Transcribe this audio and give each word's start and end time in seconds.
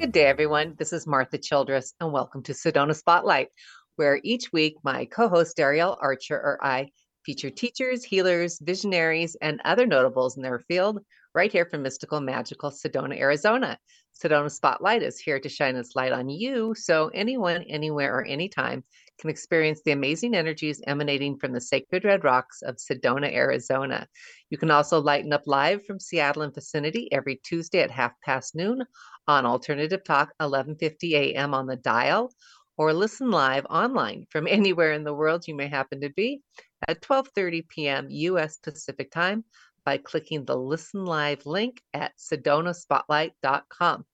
Good 0.00 0.12
day, 0.12 0.24
everyone. 0.24 0.76
This 0.78 0.94
is 0.94 1.06
Martha 1.06 1.36
Childress, 1.36 1.92
and 2.00 2.10
welcome 2.10 2.42
to 2.44 2.52
Sedona 2.52 2.96
Spotlight, 2.96 3.48
where 3.96 4.18
each 4.24 4.50
week 4.50 4.76
my 4.82 5.04
co 5.04 5.28
host 5.28 5.60
Ariel 5.60 5.98
Archer 6.00 6.36
or 6.36 6.58
I 6.62 6.88
feature 7.26 7.50
teachers, 7.50 8.02
healers, 8.02 8.58
visionaries, 8.62 9.36
and 9.42 9.60
other 9.62 9.86
notables 9.86 10.38
in 10.38 10.42
their 10.42 10.60
field 10.60 11.00
right 11.34 11.52
here 11.52 11.66
from 11.66 11.82
mystical, 11.82 12.18
magical 12.18 12.70
Sedona, 12.70 13.18
Arizona. 13.18 13.78
Sedona 14.18 14.50
Spotlight 14.50 15.02
is 15.02 15.18
here 15.18 15.38
to 15.38 15.50
shine 15.50 15.76
its 15.76 15.94
light 15.94 16.12
on 16.12 16.30
you 16.30 16.74
so 16.74 17.10
anyone, 17.12 17.62
anywhere, 17.64 18.20
or 18.20 18.24
anytime 18.24 18.82
can 19.20 19.30
experience 19.30 19.82
the 19.84 19.92
amazing 19.92 20.34
energies 20.34 20.80
emanating 20.86 21.36
from 21.38 21.52
the 21.52 21.60
sacred 21.60 22.04
red 22.04 22.24
rocks 22.24 22.62
of 22.62 22.76
Sedona, 22.76 23.32
Arizona. 23.32 24.08
You 24.48 24.58
can 24.58 24.70
also 24.70 25.00
lighten 25.00 25.32
up 25.32 25.42
live 25.46 25.84
from 25.84 26.00
Seattle 26.00 26.42
and 26.42 26.54
vicinity 26.54 27.12
every 27.12 27.36
Tuesday 27.44 27.80
at 27.80 27.90
half 27.90 28.12
past 28.24 28.54
noon 28.54 28.82
on 29.28 29.46
Alternative 29.46 30.02
Talk 30.02 30.28
1150 30.38 31.16
a.m. 31.16 31.54
on 31.54 31.66
the 31.66 31.76
dial 31.76 32.32
or 32.78 32.94
listen 32.94 33.30
live 33.30 33.66
online 33.66 34.24
from 34.30 34.46
anywhere 34.48 34.92
in 34.92 35.04
the 35.04 35.14
world 35.14 35.46
you 35.46 35.54
may 35.54 35.68
happen 35.68 36.00
to 36.00 36.10
be 36.10 36.40
at 36.88 37.02
12:30 37.02 37.68
p.m. 37.68 38.06
US 38.08 38.56
Pacific 38.56 39.10
Time 39.10 39.44
by 39.84 39.98
clicking 39.98 40.44
the 40.44 40.56
listen 40.56 41.04
live 41.04 41.44
link 41.46 41.82
at 41.92 42.12
sedonaspotlight.com. 42.18 44.04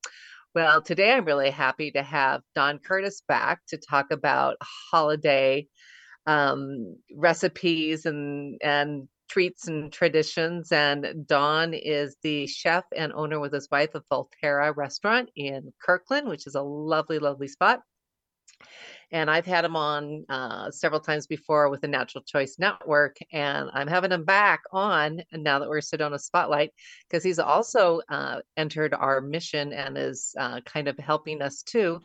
Well, 0.55 0.81
today 0.81 1.11
I'm 1.11 1.25
really 1.25 1.51
happy 1.51 1.91
to 1.91 2.01
have 2.01 2.41
Don 2.55 2.79
Curtis 2.79 3.21
back 3.27 3.61
to 3.67 3.77
talk 3.77 4.07
about 4.11 4.57
holiday 4.61 5.67
um, 6.25 6.97
recipes 7.15 8.05
and 8.05 8.59
and 8.63 9.07
treats 9.29 9.67
and 9.67 9.91
traditions. 9.91 10.71
And 10.71 11.27
Don 11.27 11.73
is 11.73 12.15
the 12.23 12.47
chef 12.47 12.85
and 12.95 13.13
owner 13.13 13.39
with 13.39 13.53
his 13.53 13.69
wife 13.69 13.93
of 13.93 14.03
Volterra 14.11 14.75
Restaurant 14.75 15.29
in 15.35 15.73
Kirkland, 15.81 16.27
which 16.27 16.47
is 16.47 16.55
a 16.55 16.61
lovely, 16.61 17.19
lovely 17.19 17.47
spot. 17.47 17.81
And 19.11 19.29
I've 19.29 19.45
had 19.45 19.63
him 19.63 19.75
on 19.75 20.25
uh, 20.27 20.69
several 20.71 20.99
times 20.99 21.27
before 21.27 21.69
with 21.69 21.81
the 21.81 21.87
Natural 21.87 22.23
Choice 22.23 22.57
Network, 22.59 23.17
and 23.31 23.69
I'm 23.73 23.87
having 23.87 24.11
him 24.11 24.25
back 24.25 24.61
on 24.71 25.21
now 25.31 25.59
that 25.59 25.69
we're 25.69 25.79
Sedona 25.79 26.19
Spotlight 26.19 26.71
because 27.07 27.23
he's 27.23 27.39
also 27.39 28.01
uh, 28.09 28.41
entered 28.57 28.93
our 28.93 29.21
mission 29.21 29.71
and 29.71 29.97
is 29.97 30.35
uh, 30.37 30.59
kind 30.61 30.87
of 30.87 30.97
helping 30.97 31.41
us 31.41 31.63
too 31.63 32.01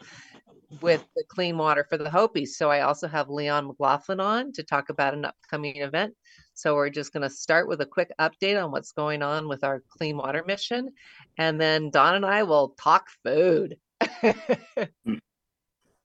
with 0.81 1.05
the 1.17 1.25
clean 1.29 1.59
water 1.59 1.85
for 1.89 1.99
the 1.99 2.09
Hopis. 2.09 2.57
So 2.57 2.71
I 2.71 2.81
also 2.81 3.09
have 3.09 3.29
Leon 3.29 3.67
McLaughlin 3.67 4.21
on 4.21 4.53
to 4.53 4.63
talk 4.63 4.89
about 4.89 5.15
an 5.15 5.25
upcoming 5.25 5.77
event. 5.77 6.15
So 6.55 6.75
we're 6.75 6.91
just 6.91 7.13
going 7.13 7.29
to 7.29 7.35
start 7.35 7.69
with 7.69 7.81
a 7.81 7.87
quick 7.87 8.11
update 8.21 8.63
on 8.63 8.71
what's 8.71 8.93
going 8.93 9.23
on 9.23 9.49
with 9.49 9.65
our 9.65 9.83
clean 9.91 10.17
water 10.17 10.45
mission. 10.47 10.91
And 11.39 11.61
then 11.61 11.91
Don 11.91 12.15
and 12.15 12.27
I 12.27 12.43
will 12.45 12.75
talk 12.81 13.09
food. 13.25 13.77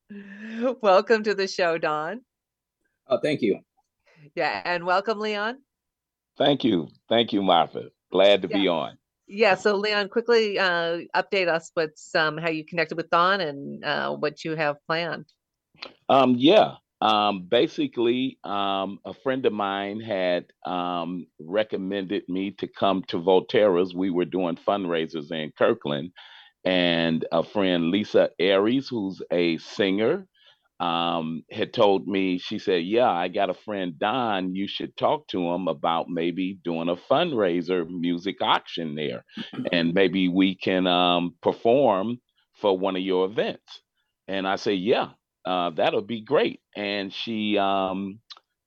Welcome 0.81 1.23
to 1.23 1.35
the 1.35 1.47
show, 1.47 1.77
Don. 1.77 2.21
Oh, 3.07 3.19
thank 3.21 3.41
you. 3.41 3.59
Yeah, 4.35 4.61
and 4.65 4.85
welcome, 4.85 5.19
Leon. 5.19 5.59
Thank 6.37 6.63
you. 6.63 6.89
Thank 7.09 7.33
you, 7.33 7.41
Martha. 7.41 7.89
Glad 8.11 8.41
to 8.43 8.47
yeah. 8.49 8.57
be 8.57 8.67
on. 8.67 8.97
Yeah, 9.27 9.55
so 9.55 9.75
Leon, 9.75 10.09
quickly 10.09 10.57
uh, 10.57 10.99
update 11.15 11.49
us 11.49 11.71
with 11.75 11.99
um, 12.15 12.37
how 12.37 12.49
you 12.49 12.65
connected 12.65 12.95
with 12.95 13.09
Don 13.09 13.41
and 13.41 13.83
uh, 13.83 14.15
what 14.15 14.45
you 14.45 14.55
have 14.55 14.77
planned. 14.85 15.25
Um, 16.07 16.35
yeah, 16.37 16.75
um, 17.01 17.43
basically, 17.49 18.39
um, 18.43 18.99
a 19.05 19.13
friend 19.13 19.45
of 19.45 19.53
mine 19.53 19.99
had 19.99 20.45
um, 20.65 21.27
recommended 21.39 22.23
me 22.29 22.51
to 22.51 22.67
come 22.67 23.03
to 23.09 23.17
Volterra's. 23.17 23.93
We 23.93 24.09
were 24.09 24.25
doing 24.25 24.57
fundraisers 24.67 25.31
in 25.31 25.51
Kirkland, 25.57 26.11
and 26.67 27.25
a 27.31 27.43
friend, 27.43 27.91
Lisa 27.91 28.31
Aries, 28.39 28.89
who's 28.89 29.21
a 29.31 29.57
singer, 29.59 30.27
um, 30.79 31.43
had 31.51 31.73
told 31.73 32.07
me, 32.07 32.39
she 32.39 32.59
said, 32.59 32.85
Yeah, 32.85 33.11
I 33.11 33.29
got 33.29 33.51
a 33.51 33.55
friend, 33.55 33.99
Don. 33.99 34.55
You 34.55 34.67
should 34.67 34.97
talk 34.97 35.27
to 35.29 35.41
him 35.49 35.69
about 35.69 36.09
maybe 36.09 36.59
doing 36.63 36.89
a 36.89 36.97
fundraiser 36.97 37.87
music 37.89 38.37
auction 38.41 38.95
there. 38.95 39.25
And 39.73 39.95
maybe 39.95 40.29
we 40.29 40.55
can 40.55 40.87
um, 40.87 41.35
perform 41.43 42.19
for 42.61 42.77
one 42.79 42.97
of 42.97 43.03
your 43.03 43.25
events. 43.27 43.81
And 44.29 44.47
I 44.47 44.57
say, 44.57 44.75
Yeah, 44.75 45.11
uh, 45.45 45.71
that'll 45.71 46.03
be 46.03 46.21
great. 46.21 46.61
And 46.77 47.13
she 47.13 47.57
um, 47.59 48.19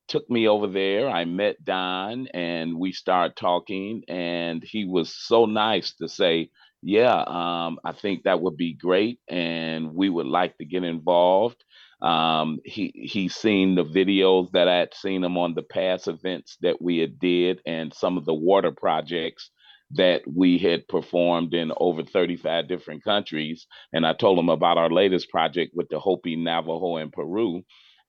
took 0.08 0.28
me 0.30 0.48
over 0.48 0.66
there. 0.68 1.10
I 1.10 1.24
met 1.26 1.64
Don 1.64 2.28
and 2.28 2.78
we 2.78 2.92
started 2.92 3.36
talking. 3.36 4.02
And 4.08 4.64
he 4.64 4.86
was 4.86 5.14
so 5.14 5.46
nice 5.46 5.94
to 5.96 6.08
say, 6.08 6.50
Yeah, 6.82 7.22
um, 7.26 7.78
I 7.84 7.92
think 7.92 8.22
that 8.24 8.40
would 8.40 8.56
be 8.56 8.72
great. 8.74 9.18
And 9.28 9.94
we 9.94 10.08
would 10.08 10.26
like 10.26 10.56
to 10.58 10.64
get 10.64 10.84
involved. 10.84 11.62
Um, 12.00 12.60
he 12.64 12.90
he's 12.94 13.34
seen 13.34 13.74
the 13.74 13.84
videos 13.84 14.50
that 14.52 14.68
I'd 14.68 14.94
seen 14.94 15.22
him 15.22 15.36
on 15.36 15.54
the 15.54 15.62
past 15.62 16.08
events 16.08 16.56
that 16.62 16.80
we 16.80 16.96
had 16.98 17.18
did 17.18 17.60
and 17.66 17.92
some 17.92 18.16
of 18.16 18.24
the 18.24 18.32
water 18.32 18.72
projects 18.72 19.50
that 19.92 20.22
we 20.26 20.56
had 20.56 20.88
performed 20.88 21.52
in 21.52 21.72
over 21.76 22.02
35 22.04 22.68
different 22.68 23.04
countries. 23.04 23.66
And 23.92 24.06
I 24.06 24.14
told 24.14 24.38
him 24.38 24.48
about 24.48 24.78
our 24.78 24.88
latest 24.88 25.28
project 25.28 25.72
with 25.74 25.88
the 25.90 25.98
Hopi 26.00 26.36
Navajo 26.36 26.96
in 26.96 27.10
Peru. 27.10 27.62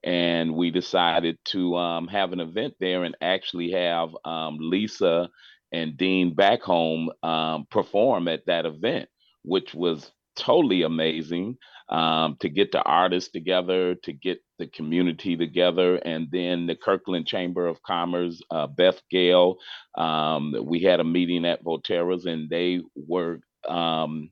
And 0.03 0.55
we 0.55 0.71
decided 0.71 1.37
to 1.45 1.75
um, 1.75 2.07
have 2.07 2.31
an 2.33 2.39
event 2.39 2.75
there 2.79 3.03
and 3.03 3.15
actually 3.21 3.71
have 3.71 4.09
um, 4.25 4.57
Lisa 4.59 5.29
and 5.71 5.97
Dean 5.97 6.33
back 6.33 6.61
home 6.61 7.09
um, 7.23 7.67
perform 7.71 8.27
at 8.27 8.45
that 8.47 8.65
event, 8.65 9.09
which 9.43 9.73
was 9.73 10.11
totally 10.35 10.83
amazing 10.83 11.57
um, 11.89 12.37
to 12.39 12.49
get 12.49 12.71
the 12.71 12.81
artists 12.83 13.31
together, 13.31 13.95
to 13.95 14.13
get 14.13 14.39
the 14.59 14.67
community 14.67 15.35
together, 15.37 15.97
and 15.97 16.27
then 16.31 16.67
the 16.67 16.75
Kirkland 16.75 17.27
Chamber 17.27 17.67
of 17.67 17.83
Commerce, 17.83 18.41
uh, 18.49 18.67
Beth 18.67 19.01
Gale. 19.11 19.57
Um, 19.97 20.55
we 20.63 20.81
had 20.81 20.99
a 20.99 21.03
meeting 21.03 21.45
at 21.45 21.63
Volterra's, 21.63 22.25
and 22.25 22.49
they 22.49 22.81
were 22.95 23.41
um, 23.67 24.31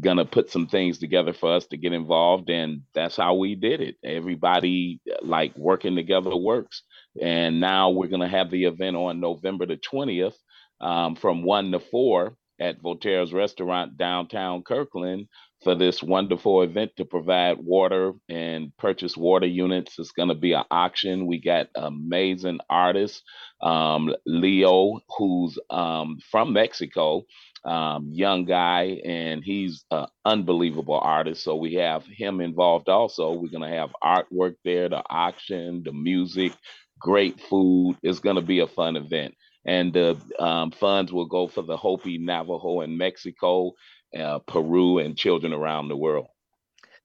gonna 0.00 0.24
put 0.24 0.50
some 0.50 0.66
things 0.66 0.98
together 0.98 1.32
for 1.32 1.52
us 1.54 1.66
to 1.68 1.76
get 1.78 1.92
involved, 1.94 2.50
and 2.50 2.82
that's 2.94 3.16
how 3.16 3.34
we 3.34 3.54
did 3.54 3.80
it. 3.80 3.96
Everybody 4.04 5.00
like 5.22 5.56
working 5.56 5.96
together 5.96 6.36
works, 6.36 6.82
and 7.20 7.58
now 7.60 7.90
we're 7.90 8.08
gonna 8.08 8.28
have 8.28 8.50
the 8.50 8.64
event 8.66 8.96
on 8.96 9.20
November 9.20 9.66
the 9.66 9.76
twentieth 9.76 10.36
um, 10.80 11.16
from 11.16 11.42
one 11.44 11.72
to 11.72 11.80
four 11.80 12.36
at 12.60 12.82
Volterra's 12.82 13.32
restaurant 13.32 13.98
downtown 13.98 14.62
Kirkland 14.62 15.28
for 15.64 15.74
this 15.74 16.02
wonderful 16.02 16.62
event 16.62 16.92
to 16.96 17.04
provide 17.04 17.58
water 17.58 18.12
and 18.28 18.76
purchase 18.78 19.16
water 19.16 19.46
units. 19.46 19.98
It's 19.98 20.12
going 20.12 20.28
to 20.30 20.36
be 20.36 20.52
an 20.54 20.64
auction. 20.70 21.26
We 21.26 21.40
got 21.40 21.68
amazing 21.76 22.60
artists, 22.70 23.22
um, 23.62 24.14
Leo, 24.26 25.00
who's 25.18 25.58
um, 25.70 26.18
from 26.30 26.52
Mexico, 26.52 27.24
um, 27.64 28.10
young 28.12 28.44
guy, 28.46 29.00
and 29.04 29.42
he's 29.44 29.84
an 29.90 30.06
unbelievable 30.24 31.00
artist. 31.00 31.44
So 31.44 31.56
we 31.56 31.74
have 31.74 32.04
him 32.06 32.40
involved 32.40 32.88
also. 32.88 33.32
We're 33.32 33.50
going 33.50 33.70
to 33.70 33.76
have 33.76 33.90
artwork 34.04 34.56
there, 34.64 34.88
the 34.88 35.02
auction, 35.10 35.82
the 35.84 35.92
music, 35.92 36.52
great 37.00 37.40
food. 37.40 37.96
It's 38.02 38.20
going 38.20 38.36
to 38.36 38.42
be 38.42 38.60
a 38.60 38.68
fun 38.68 38.96
event. 38.96 39.34
And 39.68 39.92
the 39.92 40.16
um, 40.38 40.70
funds 40.70 41.12
will 41.12 41.26
go 41.26 41.46
for 41.46 41.60
the 41.60 41.76
Hopi, 41.76 42.16
Navajo, 42.16 42.80
and 42.80 42.96
Mexico 42.96 43.72
uh, 44.18 44.38
Peru, 44.38 44.98
and 44.98 45.14
children 45.14 45.52
around 45.52 45.88
the 45.88 45.96
world. 45.96 46.28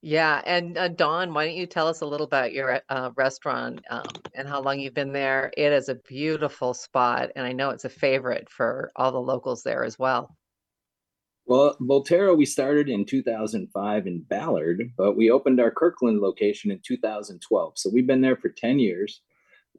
Yeah, 0.02 0.42
and 0.46 0.78
uh, 0.78 0.88
Don, 0.88 1.34
why 1.34 1.46
don't 1.46 1.58
you 1.58 1.66
tell 1.66 1.90
us 1.90 2.00
a 2.00 2.06
little 2.06 2.26
about 2.26 2.54
your 2.54 2.80
uh, 2.88 3.12
restaurant 3.18 3.84
um, 3.90 4.06
and 4.34 4.48
how 4.48 4.62
long 4.62 4.80
you've 4.80 4.94
been 4.94 5.12
there? 5.12 5.52
It 5.58 5.74
is 5.74 5.90
a 5.90 5.96
beautiful 5.96 6.74
spot, 6.74 7.32
and 7.36 7.46
I 7.46 7.52
know 7.52 7.72
it's 7.72 7.84
a 7.84 7.90
favorite 7.90 8.50
for 8.50 8.94
all 8.96 9.12
the 9.12 9.20
locals 9.20 9.64
there 9.64 9.84
as 9.84 10.00
well. 10.00 10.34
Well, 11.46 11.76
Volterra, 11.82 12.38
we 12.38 12.46
started 12.46 12.88
in 12.88 13.04
2005 13.04 14.08
in 14.08 14.22
Ballard, 14.22 14.90
but 14.98 15.18
we 15.18 15.32
opened 15.32 15.60
our 15.60 15.72
Kirkland 15.72 16.22
location 16.22 16.72
in 16.72 16.80
2012. 16.82 17.74
So 17.76 17.90
we've 17.94 18.08
been 18.08 18.22
there 18.22 18.38
for 18.38 18.48
10 18.48 18.80
years. 18.80 19.20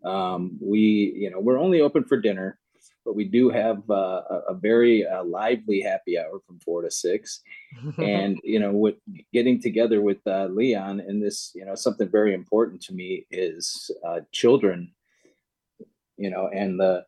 Um, 0.04 0.58
we, 0.60 1.14
you 1.16 1.30
know, 1.30 1.40
we're 1.40 1.58
only 1.58 1.80
open 1.80 2.04
for 2.04 2.20
dinner 2.20 2.58
but 3.04 3.14
we 3.14 3.24
do 3.24 3.50
have 3.50 3.78
uh, 3.90 4.22
a, 4.48 4.54
very 4.54 5.06
uh, 5.06 5.22
lively 5.24 5.80
happy 5.80 6.18
hour 6.18 6.40
from 6.46 6.58
four 6.60 6.82
to 6.82 6.90
six. 6.90 7.40
and 7.98 8.38
you 8.42 8.58
know, 8.58 8.72
with 8.72 8.96
getting 9.32 9.60
together 9.60 10.00
with 10.00 10.18
uh, 10.26 10.46
Leon, 10.46 11.00
and 11.00 11.22
this, 11.22 11.52
you 11.54 11.64
know, 11.64 11.74
something 11.74 12.08
very 12.08 12.34
important 12.34 12.80
to 12.82 12.94
me 12.94 13.26
is 13.30 13.90
uh, 14.06 14.20
children. 14.32 14.92
You 16.16 16.30
know, 16.30 16.48
and 16.52 16.78
the 16.78 17.04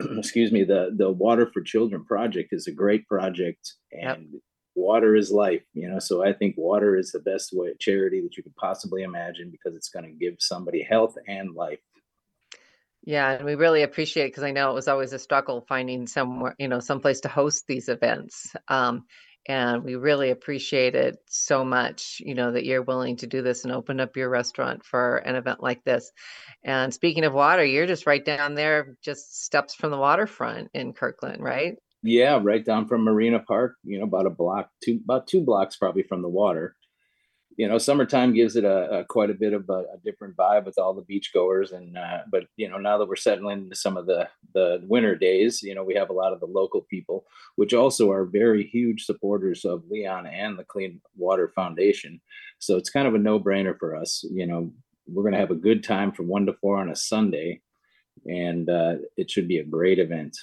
excuse 0.18 0.52
me, 0.52 0.64
the 0.64 0.94
the 0.96 1.10
Water 1.10 1.50
for 1.52 1.62
Children 1.62 2.04
project 2.04 2.50
is 2.52 2.66
a 2.66 2.72
great 2.72 3.06
project, 3.06 3.74
and 3.92 4.28
yep. 4.32 4.42
water 4.74 5.16
is 5.16 5.30
life. 5.30 5.62
You 5.74 5.88
know, 5.88 5.98
so 5.98 6.24
I 6.24 6.32
think 6.32 6.56
water 6.56 6.96
is 6.96 7.12
the 7.12 7.20
best 7.20 7.50
way 7.52 7.74
charity 7.78 8.20
that 8.20 8.36
you 8.36 8.42
could 8.42 8.56
possibly 8.56 9.02
imagine 9.02 9.50
because 9.50 9.76
it's 9.76 9.90
going 9.90 10.04
to 10.04 10.24
give 10.24 10.36
somebody 10.38 10.82
health 10.82 11.16
and 11.28 11.54
life. 11.54 11.80
Yeah, 13.02 13.32
and 13.32 13.44
we 13.44 13.54
really 13.54 13.82
appreciate 13.82 14.24
it 14.24 14.28
because 14.28 14.42
I 14.42 14.50
know 14.50 14.70
it 14.70 14.74
was 14.74 14.88
always 14.88 15.12
a 15.12 15.18
struggle 15.18 15.64
finding 15.68 16.06
somewhere, 16.06 16.54
you 16.58 16.68
know, 16.68 16.80
someplace 16.80 17.20
to 17.22 17.28
host 17.28 17.64
these 17.66 17.88
events. 17.88 18.54
Um, 18.68 19.06
And 19.48 19.82
we 19.84 19.94
really 19.96 20.30
appreciate 20.30 20.94
it 20.94 21.16
so 21.26 21.64
much, 21.64 22.20
you 22.20 22.34
know, 22.34 22.52
that 22.52 22.66
you're 22.66 22.82
willing 22.82 23.16
to 23.18 23.26
do 23.26 23.40
this 23.42 23.64
and 23.64 23.72
open 23.72 23.98
up 23.98 24.16
your 24.16 24.28
restaurant 24.28 24.84
for 24.84 25.16
an 25.16 25.34
event 25.34 25.62
like 25.62 25.82
this. 25.84 26.12
And 26.62 26.92
speaking 26.92 27.24
of 27.24 27.32
water, 27.32 27.64
you're 27.64 27.86
just 27.86 28.06
right 28.06 28.24
down 28.24 28.54
there, 28.54 28.96
just 29.02 29.44
steps 29.44 29.74
from 29.74 29.92
the 29.92 29.98
waterfront 29.98 30.70
in 30.74 30.92
Kirkland, 30.92 31.42
right? 31.42 31.76
Yeah, 32.02 32.40
right 32.42 32.64
down 32.64 32.86
from 32.88 33.02
Marina 33.04 33.40
Park, 33.40 33.76
you 33.84 33.98
know, 33.98 34.04
about 34.04 34.26
a 34.26 34.30
block, 34.30 34.70
two 34.82 35.00
about 35.04 35.26
two 35.26 35.42
blocks 35.42 35.76
probably 35.76 36.02
from 36.02 36.22
the 36.22 36.28
water 36.28 36.76
you 37.56 37.68
know, 37.68 37.78
summertime 37.78 38.32
gives 38.32 38.56
it 38.56 38.64
a, 38.64 39.00
a 39.00 39.04
quite 39.04 39.30
a 39.30 39.34
bit 39.34 39.52
of 39.52 39.68
a, 39.68 39.84
a, 39.94 39.98
different 40.04 40.36
vibe 40.36 40.64
with 40.64 40.78
all 40.78 40.94
the 40.94 41.02
beachgoers. 41.02 41.72
And 41.72 41.98
uh, 41.98 42.20
but 42.30 42.44
you 42.56 42.68
know, 42.68 42.78
now 42.78 42.96
that 42.98 43.08
we're 43.08 43.16
settling 43.16 43.64
into 43.64 43.76
some 43.76 43.96
of 43.96 44.06
the 44.06 44.28
the 44.54 44.82
winter 44.86 45.14
days, 45.14 45.62
you 45.62 45.74
know, 45.74 45.84
we 45.84 45.94
have 45.94 46.10
a 46.10 46.14
lot 46.14 46.32
of 46.32 46.40
the 46.40 46.46
local 46.46 46.82
people, 46.82 47.26
which 47.56 47.74
also 47.74 48.10
are 48.10 48.24
very 48.24 48.66
huge 48.66 49.04
supporters 49.04 49.64
of 49.64 49.84
Leon 49.90 50.26
and 50.26 50.58
the 50.58 50.64
Clean 50.64 51.00
Water 51.16 51.52
Foundation. 51.54 52.20
So 52.58 52.76
it's 52.76 52.90
kind 52.90 53.08
of 53.08 53.14
a 53.14 53.18
no 53.18 53.40
brainer 53.40 53.78
for 53.78 53.96
us. 53.96 54.24
You 54.30 54.46
know, 54.46 54.72
we're 55.06 55.24
going 55.24 55.34
to 55.34 55.40
have 55.40 55.50
a 55.50 55.56
good 55.56 55.82
time 55.82 56.12
from 56.12 56.28
one 56.28 56.46
to 56.46 56.52
four 56.54 56.78
on 56.78 56.90
a 56.90 56.96
Sunday, 56.96 57.60
and 58.26 58.68
uh, 58.70 58.94
it 59.16 59.30
should 59.30 59.48
be 59.48 59.58
a 59.58 59.64
great 59.64 59.98
event. 59.98 60.36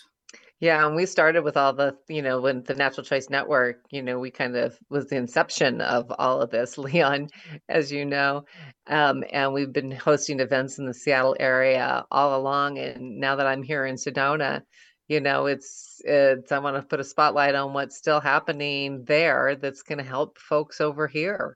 Yeah, 0.59 0.85
and 0.87 0.95
we 0.95 1.05
started 1.05 1.43
with 1.43 1.55
all 1.55 1.73
the, 1.73 1.95
you 2.09 2.23
know, 2.23 2.41
when 2.41 2.63
the 2.63 2.73
Natural 2.73 3.03
Choice 3.03 3.29
Network, 3.29 3.85
you 3.91 4.01
know, 4.01 4.17
we 4.17 4.31
kind 4.31 4.55
of 4.55 4.75
was 4.89 5.05
the 5.05 5.15
inception 5.15 5.81
of 5.81 6.11
all 6.17 6.41
of 6.41 6.49
this, 6.49 6.77
Leon, 6.79 7.27
as 7.69 7.91
you 7.91 8.05
know. 8.05 8.45
Um, 8.87 9.23
and 9.31 9.53
we've 9.53 9.71
been 9.71 9.91
hosting 9.91 10.39
events 10.39 10.79
in 10.79 10.87
the 10.87 10.95
Seattle 10.95 11.35
area 11.39 12.05
all 12.09 12.39
along. 12.39 12.79
And 12.79 13.19
now 13.19 13.35
that 13.35 13.45
I'm 13.45 13.61
here 13.61 13.85
in 13.85 13.95
Sedona, 13.95 14.63
you 15.07 15.21
know, 15.21 15.45
it's 15.45 16.01
it's 16.03 16.51
I 16.51 16.57
want 16.59 16.75
to 16.75 16.81
put 16.81 16.99
a 16.99 17.03
spotlight 17.03 17.53
on 17.55 17.73
what's 17.73 17.97
still 17.97 18.19
happening 18.19 19.03
there 19.05 19.55
that's 19.55 19.83
going 19.83 19.99
to 19.99 20.03
help 20.03 20.39
folks 20.39 20.81
over 20.81 21.07
here. 21.07 21.55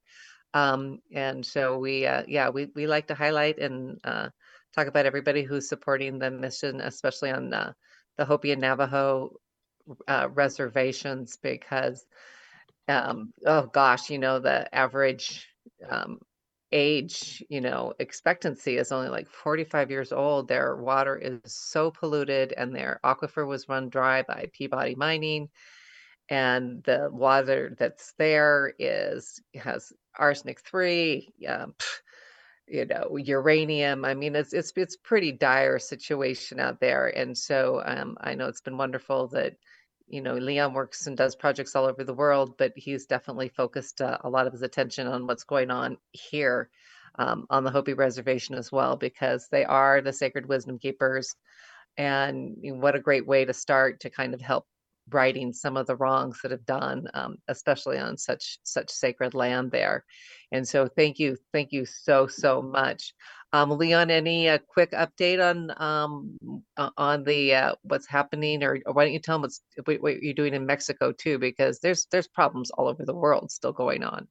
Um, 0.53 0.99
and 1.13 1.45
so 1.45 1.77
we, 1.79 2.05
uh, 2.05 2.23
yeah, 2.27 2.49
we 2.49 2.67
we 2.75 2.85
like 2.87 3.07
to 3.07 3.15
highlight 3.15 3.57
and 3.59 3.99
uh, 4.03 4.29
talk 4.75 4.87
about 4.87 5.05
everybody 5.07 5.43
who's 5.43 5.67
supporting 5.69 6.19
the 6.19 6.29
mission, 6.29 6.81
especially 6.81 7.31
on 7.31 7.53
uh, 7.53 7.73
the 8.17 8.25
Hopi 8.25 8.51
and 8.51 8.61
Navajo 8.61 9.37
uh, 10.07 10.29
reservations 10.33 11.37
because, 11.41 12.05
um, 12.87 13.33
oh 13.45 13.67
gosh, 13.67 14.09
you 14.09 14.17
know, 14.19 14.39
the 14.39 14.73
average 14.73 15.47
um, 15.89 16.19
age, 16.71 17.43
you 17.49 17.61
know, 17.61 17.93
expectancy 17.99 18.77
is 18.77 18.91
only 18.91 19.09
like 19.09 19.29
45 19.29 19.91
years 19.91 20.11
old. 20.11 20.47
Their 20.47 20.75
water 20.75 21.17
is 21.17 21.39
so 21.45 21.91
polluted 21.91 22.53
and 22.53 22.73
their 22.73 22.99
aquifer 23.03 23.45
was 23.45 23.67
run 23.69 23.89
dry 23.89 24.21
by 24.23 24.49
Peabody 24.53 24.95
Mining. 24.95 25.49
And 26.29 26.81
the 26.83 27.09
water 27.11 27.75
that's 27.77 28.13
there 28.17 28.73
is 28.79 29.41
has 29.55 29.91
arsenic 30.17 30.61
three, 30.61 31.33
um, 31.47 31.73
you 32.71 32.85
know 32.85 33.17
uranium 33.17 34.05
i 34.05 34.13
mean 34.13 34.33
it's 34.33 34.53
it's 34.53 34.71
it's 34.77 34.95
pretty 34.95 35.31
dire 35.31 35.77
situation 35.77 36.59
out 36.59 36.79
there 36.79 37.07
and 37.07 37.37
so 37.37 37.81
um, 37.85 38.17
i 38.21 38.33
know 38.33 38.47
it's 38.47 38.61
been 38.61 38.77
wonderful 38.77 39.27
that 39.27 39.53
you 40.07 40.21
know 40.21 40.35
leon 40.35 40.73
works 40.73 41.05
and 41.05 41.17
does 41.17 41.35
projects 41.35 41.75
all 41.75 41.85
over 41.85 42.05
the 42.05 42.13
world 42.13 42.57
but 42.57 42.71
he's 42.75 43.05
definitely 43.05 43.49
focused 43.49 44.01
uh, 44.01 44.17
a 44.23 44.29
lot 44.29 44.47
of 44.47 44.53
his 44.53 44.61
attention 44.61 45.05
on 45.05 45.27
what's 45.27 45.43
going 45.43 45.69
on 45.69 45.97
here 46.13 46.69
um, 47.19 47.45
on 47.49 47.65
the 47.65 47.71
hopi 47.71 47.93
reservation 47.93 48.55
as 48.55 48.71
well 48.71 48.95
because 48.95 49.49
they 49.51 49.65
are 49.65 49.99
the 50.01 50.13
sacred 50.13 50.47
wisdom 50.47 50.79
keepers 50.79 51.35
and 51.97 52.55
what 52.61 52.95
a 52.95 53.01
great 53.01 53.27
way 53.27 53.43
to 53.43 53.53
start 53.53 53.99
to 53.99 54.09
kind 54.09 54.33
of 54.33 54.39
help 54.39 54.65
righting 55.13 55.53
some 55.53 55.77
of 55.77 55.87
the 55.87 55.95
wrongs 55.95 56.39
that 56.41 56.51
have 56.51 56.65
done, 56.65 57.07
um, 57.13 57.37
especially 57.47 57.97
on 57.97 58.17
such 58.17 58.59
such 58.63 58.89
sacred 58.89 59.33
land 59.33 59.71
there. 59.71 60.05
And 60.51 60.67
so, 60.67 60.87
thank 60.87 61.19
you, 61.19 61.37
thank 61.53 61.71
you 61.71 61.85
so 61.85 62.27
so 62.27 62.61
much, 62.61 63.13
um, 63.53 63.71
Leon. 63.71 64.11
Any 64.11 64.49
uh, 64.49 64.59
quick 64.67 64.91
update 64.91 65.43
on 65.43 65.71
um, 65.77 66.37
on 66.97 67.23
the 67.23 67.53
uh, 67.53 67.75
what's 67.83 68.07
happening, 68.07 68.63
or, 68.63 68.79
or, 68.85 68.93
why 68.93 69.05
don't 69.05 69.13
you 69.13 69.19
tell 69.19 69.35
them 69.35 69.43
what's 69.43 69.61
what, 69.85 70.21
you're 70.21 70.33
doing 70.33 70.53
in 70.53 70.65
Mexico 70.65 71.11
too? 71.11 71.37
Because 71.39 71.79
there's 71.79 72.07
there's 72.11 72.27
problems 72.27 72.71
all 72.71 72.87
over 72.87 73.05
the 73.05 73.15
world 73.15 73.51
still 73.51 73.73
going 73.73 74.03
on. 74.03 74.27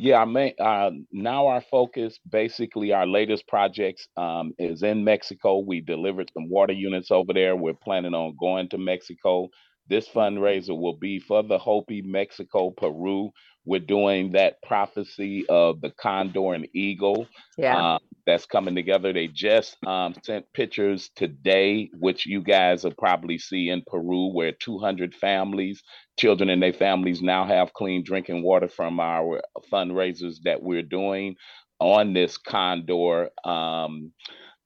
Yeah, 0.00 0.18
I 0.18 0.26
mean, 0.26 0.52
uh, 0.60 0.92
now 1.10 1.48
our 1.48 1.60
focus, 1.60 2.20
basically, 2.30 2.92
our 2.92 3.04
latest 3.04 3.48
projects 3.48 4.06
um, 4.16 4.52
is 4.56 4.84
in 4.84 5.02
Mexico. 5.02 5.58
We 5.58 5.80
delivered 5.80 6.30
some 6.32 6.48
water 6.48 6.72
units 6.72 7.10
over 7.10 7.32
there. 7.32 7.56
We're 7.56 7.74
planning 7.74 8.14
on 8.14 8.36
going 8.38 8.68
to 8.68 8.78
Mexico 8.78 9.48
this 9.88 10.08
fundraiser 10.08 10.78
will 10.78 10.96
be 10.96 11.18
for 11.18 11.42
the 11.42 11.58
Hopi, 11.58 12.02
Mexico, 12.02 12.70
Peru. 12.70 13.30
We're 13.64 13.80
doing 13.80 14.32
that 14.32 14.62
prophecy 14.62 15.46
of 15.48 15.80
the 15.80 15.90
condor 15.90 16.54
and 16.54 16.66
eagle. 16.74 17.26
Yeah. 17.58 17.94
Um, 17.94 18.00
that's 18.26 18.46
coming 18.46 18.74
together. 18.74 19.12
They 19.12 19.28
just 19.28 19.76
um, 19.86 20.14
sent 20.22 20.46
pictures 20.52 21.10
today, 21.16 21.90
which 21.98 22.26
you 22.26 22.42
guys 22.42 22.84
will 22.84 22.94
probably 22.98 23.38
see 23.38 23.70
in 23.70 23.82
Peru, 23.86 24.32
where 24.34 24.52
200 24.52 25.14
families, 25.14 25.82
children 26.18 26.50
and 26.50 26.62
their 26.62 26.74
families 26.74 27.22
now 27.22 27.46
have 27.46 27.72
clean 27.72 28.04
drinking 28.04 28.42
water 28.42 28.68
from 28.68 29.00
our 29.00 29.42
fundraisers 29.72 30.36
that 30.44 30.62
we're 30.62 30.82
doing 30.82 31.36
on 31.80 32.12
this 32.12 32.36
condor 32.36 33.30
um, 33.44 34.12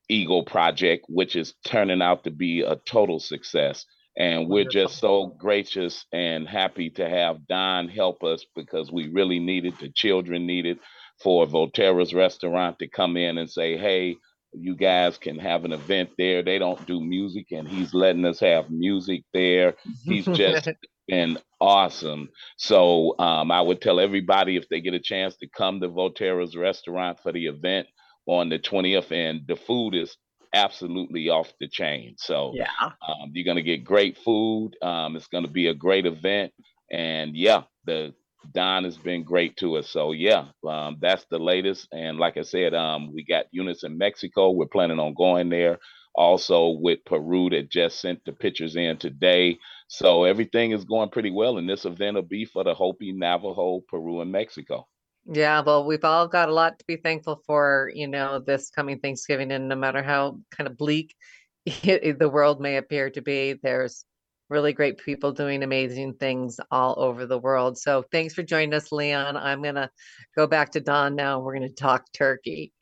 eagle 0.09 0.45
project, 0.45 1.07
which 1.09 1.37
is 1.37 1.55
turning 1.65 2.03
out 2.03 2.25
to 2.25 2.31
be 2.31 2.63
a 2.63 2.77
total 2.87 3.21
success. 3.21 3.87
And 4.17 4.49
we're 4.49 4.69
just 4.69 4.99
so 4.99 5.27
gracious 5.39 6.05
and 6.13 6.47
happy 6.49 6.91
to 6.91 7.09
have 7.09 7.47
Don 7.47 7.89
help 7.89 8.23
us 8.23 8.45
because 8.55 8.93
we 8.93 9.09
really 9.09 9.39
needed, 9.39 9.75
the 9.81 9.91
children 9.91 10.47
needed 10.47 10.79
for 11.23 11.47
Volterra's 11.47 12.13
restaurant 12.13 12.79
to 12.81 12.89
come 12.89 13.17
in 13.17 13.39
and 13.39 13.51
say, 13.51 13.77
hey, 13.79 14.17
you 14.53 14.77
guys 14.77 15.19
can 15.19 15.39
have 15.39 15.65
an 15.65 15.73
event 15.73 16.11
there. 16.19 16.43
They 16.43 16.59
don't 16.59 16.85
do 16.87 17.01
music, 17.01 17.47
and 17.53 17.67
he's 17.67 17.95
letting 17.95 18.25
us 18.25 18.41
have 18.41 18.71
music 18.71 19.23
there. 19.33 19.75
He's 20.05 20.27
just 20.27 20.69
been 21.09 21.39
awesome. 21.61 22.29
So 22.59 23.15
um, 23.19 23.51
I 23.51 23.61
would 23.61 23.81
tell 23.81 23.99
everybody 24.01 24.57
if 24.57 24.69
they 24.69 24.81
get 24.81 24.95
a 24.95 25.01
chance 25.01 25.37
to 25.39 25.49
come 25.49 25.81
to 25.81 25.89
Volterra's 25.89 26.57
restaurant 26.57 27.19
for 27.23 27.33
the 27.33 27.47
event 27.47 27.87
on 28.27 28.49
the 28.51 28.59
20th, 28.59 29.11
and 29.11 29.43
the 29.47 29.57
food 29.57 29.95
is 29.95 30.17
absolutely 30.55 31.29
off 31.29 31.53
the 31.61 31.69
chain. 31.69 32.15
So 32.19 32.53
yeah, 32.55 32.67
um, 33.09 33.31
you're 33.35 33.45
gonna 33.47 33.63
get 33.63 33.85
great 33.85 34.19
food. 34.19 34.73
Um, 34.83 35.17
it's 35.17 35.29
gonna 35.29 35.49
be 35.49 35.69
a 35.69 35.75
great 35.75 36.07
event, 36.07 36.53
and 36.91 37.37
yeah, 37.37 37.63
the 37.85 38.15
Don 38.55 38.85
has 38.85 38.99
been 38.99 39.25
great 39.25 39.57
to 39.59 39.77
us. 39.77 39.89
So 39.89 40.13
yeah, 40.13 40.47
um, 40.69 40.99
that's 41.01 41.27
the 41.31 41.39
latest. 41.39 41.89
And 41.93 42.19
like 42.19 42.37
I 42.37 42.43
said, 42.43 42.75
um, 42.75 43.13
we 43.15 43.25
got 43.25 43.47
units 43.53 43.85
in 43.85 43.99
Mexico. 43.99 44.51
We're 44.51 44.67
planning 44.67 44.99
on 44.99 45.15
going 45.15 45.49
there. 45.51 45.79
Also 46.15 46.71
with 46.81 47.05
Peru 47.07 47.51
that 47.51 47.71
just 47.71 48.01
sent 48.01 48.25
the 48.27 48.33
pictures 48.33 48.77
in 48.77 48.99
today. 48.99 49.59
So 49.89 50.25
everything 50.25 50.73
is 50.73 50.85
going 50.85 51.11
pretty 51.11 51.31
well. 51.31 51.59
And 51.59 51.69
this 51.69 51.87
event 51.87 52.17
will 52.17 52.23
be 52.23 52.45
for 52.45 52.65
the 52.65 52.75
Hopi, 52.75 53.13
Navajo, 53.13 53.83
Peru, 53.89 54.21
and 54.21 54.33
Mexico. 54.33 54.87
Yeah, 55.27 55.61
well, 55.61 55.85
we've 55.85 56.05
all 56.05 56.27
got 56.27 56.49
a 56.49 56.53
lot 56.53 56.79
to 56.79 56.85
be 56.87 56.97
thankful 56.97 57.43
for, 57.47 57.91
you 57.95 58.09
know, 58.09 58.41
this 58.41 58.71
coming 58.71 58.99
Thanksgiving. 58.99 59.53
And 59.53 59.69
no 59.69 59.77
matter 59.77 60.03
how 60.03 60.39
kind 60.51 60.69
of 60.69 60.77
bleak 60.77 61.15
the 61.65 62.31
world 62.33 62.61
may 62.61 62.77
appear 62.77 63.11
to 63.11 63.23
be, 63.23 63.55
there's 63.63 64.05
really 64.49 64.73
great 64.73 64.99
people 64.99 65.33
doing 65.33 65.63
amazing 65.63 66.15
things 66.15 66.59
all 66.71 66.95
over 66.99 67.25
the 67.25 67.39
world. 67.39 67.79
So 67.79 68.05
thanks 68.13 68.35
for 68.35 68.43
joining 68.43 68.75
us, 68.75 68.93
Leon. 68.93 69.37
I'm 69.37 69.63
going 69.63 69.77
to 69.77 69.89
go 70.37 70.47
back 70.47 70.73
to 70.73 70.81
Don 70.81 71.15
now. 71.15 71.41
We're 71.41 71.57
going 71.57 71.69
to 71.69 71.75
talk 71.75 72.05
turkey. 72.13 72.73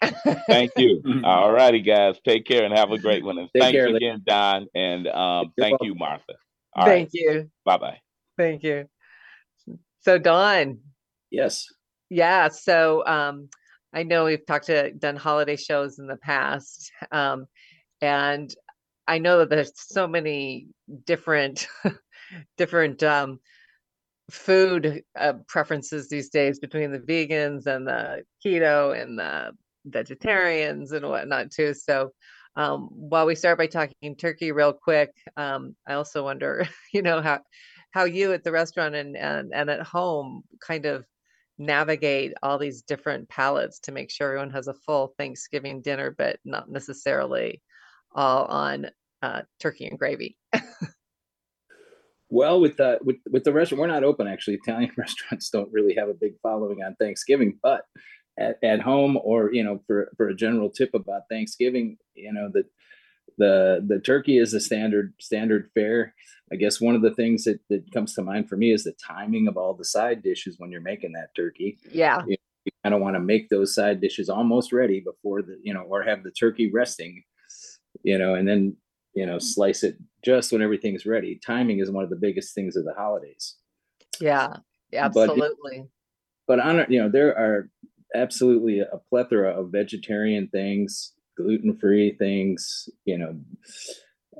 thank 0.49 0.73
you. 0.77 1.03
All 1.25 1.53
righty, 1.53 1.81
guys. 1.81 2.17
Take 2.27 2.47
care 2.47 2.65
and 2.65 2.77
have 2.77 2.91
a 2.91 2.99
great 2.99 3.25
one. 3.25 3.39
And 3.39 3.49
Take 3.55 3.63
thanks 3.63 3.77
care, 3.77 3.95
again, 3.95 4.23
Don. 4.27 4.67
And 4.75 5.07
um, 5.07 5.53
thank 5.59 5.73
welcome. 5.73 5.87
you, 5.87 5.95
Martha. 5.95 6.35
All 6.75 6.87
Thank 6.87 7.07
right. 7.07 7.11
you. 7.13 7.51
Bye 7.65 7.79
bye. 7.79 7.99
Thank 8.37 8.63
you. 8.63 8.87
So, 10.01 10.19
Don, 10.19 10.79
Yes. 11.31 11.67
Yeah, 12.11 12.49
so 12.49 13.05
um, 13.07 13.49
I 13.95 14.03
know 14.03 14.25
we've 14.27 14.45
talked 14.47 14.67
to 14.67 14.93
done 14.93 15.17
holiday 15.17 15.57
shows 15.57 15.99
in 15.99 16.07
the 16.07 16.17
past, 16.17 16.91
um, 17.13 17.47
and 18.03 18.55
I 19.09 19.19
know 19.19 19.39
that 19.39 19.51
there's 19.51 19.73
so 19.77 20.09
many 20.09 20.69
different 21.07 21.69
different 22.59 23.03
um, 23.03 23.41
food 24.31 25.03
uh, 25.19 25.35
preferences 25.49 26.09
these 26.09 26.31
days 26.31 26.61
between 26.61 26.93
the 26.93 27.01
vegans 27.01 27.67
and 27.67 27.87
the 27.87 28.25
keto 28.45 29.01
and 29.01 29.19
the 29.19 29.53
vegetarians 29.87 30.93
and 30.93 31.07
whatnot 31.09 31.51
too. 31.51 31.75
So 31.75 32.13
um, 32.57 32.89
while 32.93 33.27
we 33.27 33.35
start 33.37 33.59
by 33.59 33.67
talking 33.69 34.17
turkey 34.17 34.53
real 34.53 34.73
quick, 34.73 35.13
um, 35.37 35.77
I 35.89 35.95
also 35.95 36.25
wonder, 36.25 36.67
you 36.95 37.03
know, 37.03 37.23
how 37.23 37.41
how 37.93 38.05
you 38.05 38.33
at 38.33 38.45
the 38.45 38.53
restaurant 38.53 38.95
and 38.95 39.17
and, 39.17 39.53
and 39.55 39.71
at 39.71 39.83
home 39.83 40.43
kind 40.67 40.87
of 40.87 41.05
navigate 41.61 42.33
all 42.43 42.59
these 42.59 42.83
different 42.83 43.29
palettes 43.29 43.79
to 43.81 43.93
make 43.93 44.11
sure 44.11 44.29
everyone 44.29 44.51
has 44.51 44.67
a 44.67 44.75
full 44.75 45.15
Thanksgiving 45.19 45.83
dinner, 45.83 46.15
but 46.17 46.39
not 46.45 46.71
necessarily 46.71 47.63
all 48.13 48.47
on 48.47 48.87
uh, 49.23 49.43
turkey 49.61 49.87
and 49.87 49.99
gravy. 49.99 50.37
Well, 52.31 52.61
with 52.61 52.77
the 52.77 52.99
with 53.03 53.17
with 53.29 53.43
the 53.43 53.53
restaurant, 53.53 53.81
we're 53.81 53.87
not 53.89 54.05
open 54.05 54.29
actually. 54.29 54.55
Italian 54.55 54.93
restaurants 54.97 55.51
don't 55.51 55.73
really 55.73 55.95
have 55.97 56.09
a 56.09 56.15
big 56.15 56.35
following 56.43 56.83
on 56.83 56.95
Thanksgiving, 56.95 57.59
but 57.61 57.83
at, 58.39 58.57
at 58.63 58.81
home 58.81 59.19
or 59.23 59.53
you 59.53 59.65
know 59.65 59.83
for 59.87 60.13
for 60.17 60.29
a 60.29 60.35
general 60.35 60.71
tip 60.71 60.91
about 60.95 61.23
Thanksgiving, 61.29 61.99
you 62.15 62.33
know 62.33 62.49
the 62.53 62.65
the 63.41 63.83
the 63.87 63.99
turkey 63.99 64.39
is 64.39 64.55
a 64.55 64.61
standard 64.61 65.15
standard 65.19 65.71
fare. 65.75 66.15
I 66.53 66.57
guess 66.57 66.81
one 66.81 66.95
of 66.95 67.03
the 67.03 67.15
things 67.15 67.45
that 67.45 67.59
that 67.71 67.91
comes 67.91 68.15
to 68.15 68.23
mind 68.23 68.49
for 68.49 68.57
me 68.57 68.71
is 68.71 68.85
the 68.85 68.95
timing 69.05 69.49
of 69.49 69.57
all 69.57 69.75
the 69.75 69.85
side 69.85 70.23
dishes 70.23 70.57
when 70.59 70.71
you're 70.71 70.83
making 70.83 71.13
that 71.13 71.35
turkey. 71.35 71.79
Yeah. 71.91 72.23
You, 72.29 72.37
you 72.67 72.73
kind 72.85 72.95
of 72.95 73.01
want 73.01 73.17
to 73.17 73.21
make 73.21 73.49
those 73.49 73.75
side 73.75 74.01
dishes 74.03 74.29
almost 74.29 74.73
ready 74.73 75.01
before 75.01 75.41
the 75.41 75.59
you 75.63 75.73
know 75.73 75.81
or 75.81 76.03
have 76.03 76.23
the 76.23 76.31
turkey 76.31 76.71
resting, 76.71 77.25
you 78.03 78.19
know, 78.19 78.35
and 78.35 78.47
then 78.47 78.77
you 79.15 79.25
know 79.25 79.39
slice 79.39 79.83
it 79.83 79.97
just 80.23 80.53
when 80.53 80.63
everything's 80.63 81.07
ready. 81.07 81.41
Timing 81.45 81.79
is 81.81 81.91
one 81.91 82.05
of 82.05 82.11
the 82.11 82.17
biggest 82.17 82.55
things 82.55 82.77
of 82.77 82.85
the 82.85 82.95
holidays. 82.95 83.57
Yeah. 84.21 84.55
Absolutely. 84.93 85.87
But, 86.47 86.57
but 86.57 86.61
on 86.61 86.85
you 86.91 87.03
know 87.03 87.09
there 87.09 87.31
are 87.31 87.71
absolutely 88.15 88.81
a 88.81 89.01
plethora 89.09 89.51
of 89.51 89.71
vegetarian 89.71 90.49
things 90.49 91.13
gluten-free 91.41 92.17
things 92.19 92.89
you 93.05 93.19
know 93.19 93.35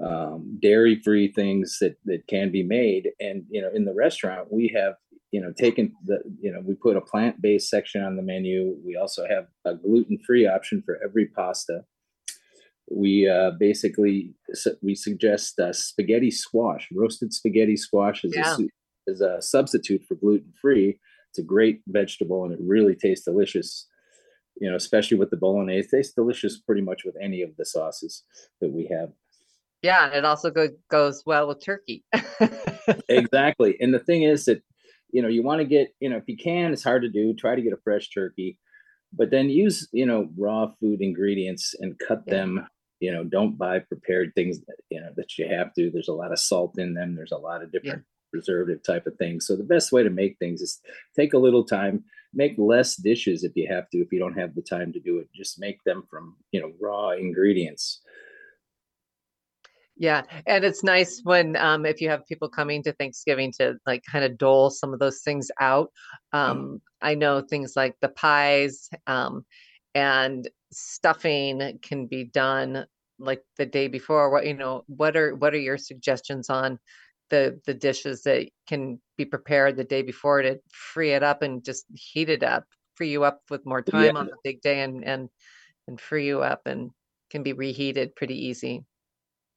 um, 0.05 0.59
dairy-free 0.63 1.33
things 1.33 1.79
that 1.81 1.97
that 2.05 2.27
can 2.27 2.51
be 2.51 2.63
made. 2.63 3.11
And 3.21 3.45
you 3.51 3.61
know 3.63 3.71
in 3.75 3.85
the 3.85 3.95
restaurant 3.95 4.53
we 4.53 4.73
have 4.75 4.95
you 5.31 5.41
know 5.41 5.53
taken 5.59 5.93
the 6.07 6.19
you 6.41 6.51
know 6.53 6.61
we 6.65 6.75
put 6.75 6.97
a 6.97 7.01
plant-based 7.01 7.69
section 7.69 8.03
on 8.03 8.17
the 8.17 8.23
menu. 8.23 8.77
We 8.85 8.97
also 8.97 9.27
have 9.29 9.47
a 9.65 9.75
gluten-free 9.75 10.47
option 10.47 10.83
for 10.85 10.99
every 11.05 11.27
pasta. 11.27 11.85
We 12.91 13.29
uh, 13.29 13.53
basically 13.59 14.35
we 14.83 14.95
suggest 14.95 15.59
uh, 15.59 15.73
spaghetti 15.73 16.31
squash. 16.31 16.89
Roasted 16.93 17.33
spaghetti 17.33 17.77
squash 17.77 18.25
is, 18.25 18.35
Yeah. 18.35 18.57
a, 18.59 19.11
is 19.11 19.21
a 19.21 19.41
substitute 19.41 20.03
for 20.09 20.17
gluten-free. 20.17 20.99
It's 21.29 21.39
a 21.39 21.43
great 21.45 21.83
vegetable 21.87 22.45
and 22.45 22.53
it 22.53 22.59
really 22.61 22.97
tastes 22.97 23.25
delicious 23.25 23.87
you 24.61 24.71
know 24.71 24.77
especially 24.77 25.19
with 25.19 25.31
the 25.31 25.37
bolognese 25.37 25.81
it 25.87 25.91
tastes 25.91 26.15
delicious 26.15 26.59
pretty 26.59 26.83
much 26.83 27.05
with 27.05 27.17
any 27.21 27.43
of 27.43 27.51
the 27.57 27.65
sauces 27.65 28.23
that 28.61 28.71
we 28.71 28.87
have 28.87 29.11
Yeah. 29.83 30.05
And 30.07 30.15
it 30.15 30.25
also 30.27 30.51
go, 30.51 30.69
goes 30.91 31.23
well 31.27 31.49
with 31.49 31.65
turkey. 31.65 32.05
exactly 33.09 33.77
and 33.81 33.93
the 33.95 33.99
thing 33.99 34.23
is 34.23 34.45
that 34.45 34.63
you 35.13 35.23
know 35.23 35.29
you 35.29 35.43
want 35.43 35.61
to 35.61 35.65
get 35.65 35.89
you 36.01 36.09
know 36.09 36.17
if 36.17 36.25
you 36.29 36.37
can 36.37 36.73
it's 36.73 36.85
hard 36.85 37.03
to 37.03 37.09
do 37.09 37.35
try 37.35 37.55
to 37.55 37.63
get 37.63 37.73
a 37.73 37.81
fresh 37.85 38.11
turkey 38.11 38.59
but 39.13 39.31
then 39.31 39.49
use 39.51 39.89
you 39.93 40.07
know 40.07 40.29
raw 40.37 40.67
food 40.81 41.01
ingredients 41.01 41.75
and 41.81 41.99
cut 41.99 42.23
Yeah. 42.27 42.35
them 42.35 42.67
you 43.01 43.13
know 43.13 43.25
don't 43.25 43.57
buy 43.59 43.79
prepared 43.81 44.33
things 44.35 44.61
that 44.67 44.77
you 44.91 45.01
know 45.01 45.11
that 45.17 45.39
you 45.39 45.49
have 45.49 45.73
to 45.75 45.91
there's 45.91 46.09
a 46.09 46.13
lot 46.13 46.33
of 46.33 46.39
salt 46.39 46.79
in 46.79 46.95
them 46.95 47.15
there's 47.17 47.33
a 47.33 47.37
lot 47.39 47.63
of 47.63 47.73
different 47.73 48.05
preservative 48.33 48.83
type 48.85 49.07
of 49.07 49.17
things 49.17 49.47
so 49.47 49.57
the 49.57 49.65
best 49.65 49.91
way 49.91 50.03
to 50.05 50.11
make 50.11 50.37
things 50.39 50.61
is 50.61 50.81
take 51.17 51.33
a 51.35 51.39
little 51.39 51.65
time 51.65 52.05
make 52.33 52.55
less 52.59 52.97
dishes 52.97 53.45
if 53.45 53.53
you 53.57 53.67
have 53.71 53.89
to 53.91 53.99
if 53.99 54.13
you 54.13 54.19
don't 54.19 54.39
have 54.39 54.55
the 54.55 54.63
time 54.63 54.93
to 54.93 55.01
do 55.01 55.19
it 55.19 55.29
just 55.35 55.61
make 55.61 55.83
them 55.85 56.05
from 56.09 56.37
you 56.53 56.61
know 56.61 56.73
raw 56.81 57.11
ingredients 57.11 58.01
Yeah, 59.97 60.23
and 60.47 60.65
it's 60.65 60.83
nice 60.83 61.21
when 61.25 61.57
um 61.57 61.85
if 61.85 62.01
you 62.01 62.09
have 62.09 62.27
people 62.27 62.49
coming 62.49 62.83
to 62.85 62.93
Thanksgiving 62.95 63.53
to 63.59 63.77
like 63.87 64.03
kind 64.11 64.25
of 64.25 64.39
dole 64.39 64.71
some 64.71 64.95
of 64.95 64.99
those 64.99 65.21
things 65.21 65.51
out. 65.61 65.91
Um 66.33 66.81
I 67.03 67.15
know 67.15 67.43
things 67.43 67.75
like 67.77 67.97
the 68.01 68.09
pies 68.09 68.89
um 69.07 69.45
and 69.95 70.49
stuffing 70.73 71.79
can 71.83 72.07
be 72.07 72.25
done 72.25 72.87
like 73.19 73.43
the 73.59 73.67
day 73.67 73.89
before. 73.89 74.31
What 74.31 74.47
you 74.47 74.55
know, 74.55 74.85
what 74.87 75.17
are 75.19 75.35
what 75.35 75.53
are 75.55 75.59
your 75.59 75.77
suggestions 75.77 76.49
on 76.49 76.79
the 77.31 77.61
the 77.67 77.75
dishes 77.75 78.23
that 78.25 78.49
can 78.69 79.01
be 79.17 79.25
prepared 79.25 79.77
the 79.77 79.85
day 79.85 80.03
before 80.03 80.43
to 80.43 80.61
free 80.73 81.13
it 81.13 81.23
up 81.23 81.43
and 81.43 81.65
just 81.65 81.87
heat 81.95 82.29
it 82.29 82.43
up, 82.43 82.65
free 82.97 83.11
you 83.11 83.25
up 83.25 83.43
with 83.51 83.67
more 83.67 83.83
time 83.83 84.17
on 84.17 84.27
the 84.31 84.37
big 84.45 84.61
day 84.63 84.81
and 84.83 85.05
and 85.05 85.29
and 85.89 86.01
free 86.01 86.27
you 86.27 86.43
up 86.43 86.63
and 86.67 86.91
can 87.31 87.43
be 87.43 87.53
reheated 87.53 88.17
pretty 88.17 88.37
easy. 88.37 88.85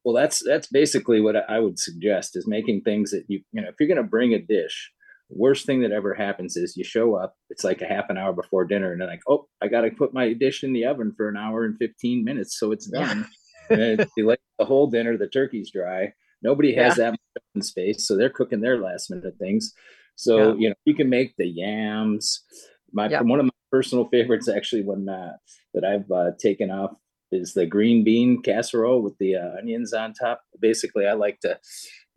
Well, 0.04 0.16
that's 0.16 0.44
that's 0.46 0.68
basically 0.68 1.22
what 1.22 1.36
I 1.50 1.60
would 1.60 1.80
suggest 1.80 2.36
is 2.36 2.48
making 2.48 2.82
things 2.82 3.12
that 3.12 3.24
you 3.28 3.42
you 3.52 3.62
know 3.62 3.70
if 3.70 3.76
you're 3.80 3.88
going 3.88 4.04
to 4.04 4.10
bring 4.10 4.34
a 4.34 4.40
dish, 4.42 4.92
worst 5.30 5.66
thing 5.66 5.82
that 5.82 5.92
ever 5.92 6.14
happens 6.14 6.58
is 6.58 6.76
you 6.76 6.84
show 6.84 7.16
up, 7.16 7.36
it's 7.50 7.64
like 7.64 7.82
a 7.82 7.88
half 7.88 8.10
an 8.10 8.18
hour 8.18 8.34
before 8.34 8.66
dinner, 8.66 8.92
and 8.92 9.02
then 9.02 9.08
like, 9.08 9.22
oh, 9.30 9.48
I 9.62 9.68
got 9.70 9.82
to 9.82 9.92
put 9.92 10.14
my 10.14 10.34
dish 10.34 10.64
in 10.64 10.74
the 10.74 10.86
oven 10.86 11.14
for 11.16 11.30
an 11.30 11.38
hour 11.38 11.64
and 11.64 11.78
fifteen 11.78 12.24
minutes, 12.26 12.58
so 12.60 12.72
it's 12.72 12.88
Yeah. 12.96 13.08
done. 13.08 13.26
and 13.72 13.82
then 13.82 14.06
you 14.18 14.28
let 14.28 14.40
the 14.60 14.66
whole 14.66 14.88
dinner, 14.88 15.18
the 15.18 15.28
turkey's 15.28 15.72
dry. 15.72 16.14
Nobody 16.44 16.74
has 16.76 16.96
that 16.98 17.16
much 17.56 17.66
space, 17.66 18.08
so 18.08 18.16
they're 18.18 18.30
cooking 18.30 18.62
their 18.62 18.78
last 18.80 19.10
minute 19.10 19.36
things. 19.40 19.74
So 20.16 20.50
Yeah. 20.50 20.54
you 20.60 20.70
know 20.70 20.76
you 20.86 20.96
can 20.96 21.10
make 21.10 21.36
the 21.38 21.48
yams. 21.48 22.44
My 22.92 23.10
Yeah. 23.10 23.22
one 23.22 23.40
of 23.40 23.46
my 23.46 23.52
personal 23.72 24.06
favorites 24.10 24.48
actually 24.48 24.84
when 24.84 25.10
uh, 25.10 25.38
that 25.74 25.84
I've 25.84 26.10
uh, 26.12 26.32
taken 26.40 26.70
off 26.70 26.92
is 27.32 27.54
the 27.54 27.66
green 27.66 28.04
bean 28.04 28.42
casserole 28.44 29.02
with 29.02 29.18
the 29.18 29.36
uh, 29.38 29.58
onions 29.58 29.94
on 29.94 30.14
top. 30.14 30.42
Basically, 30.60 31.08
I 31.08 31.14
like 31.14 31.40
to, 31.40 31.60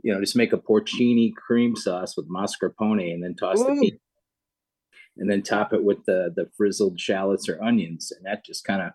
you 0.02 0.12
know, 0.12 0.20
just 0.20 0.36
make 0.36 0.52
a 0.52 0.58
porcini 0.58 1.34
cream 1.34 1.74
sauce 1.74 2.16
with 2.16 2.28
mascarpone 2.28 3.14
and 3.14 3.24
then 3.24 3.34
toss 3.34 3.64
the 3.64 3.72
Ooh. 3.72 3.80
bean 3.80 3.98
and 5.16 5.30
then 5.30 5.42
top 5.42 5.72
it 5.72 5.82
with 5.82 6.04
the 6.04 6.32
the 6.36 6.50
frizzled 6.56 7.00
shallots 7.00 7.48
or 7.48 7.62
onions, 7.62 8.12
and 8.12 8.26
that 8.26 8.44
just 8.44 8.64
kind 8.64 8.82
of 8.82 8.92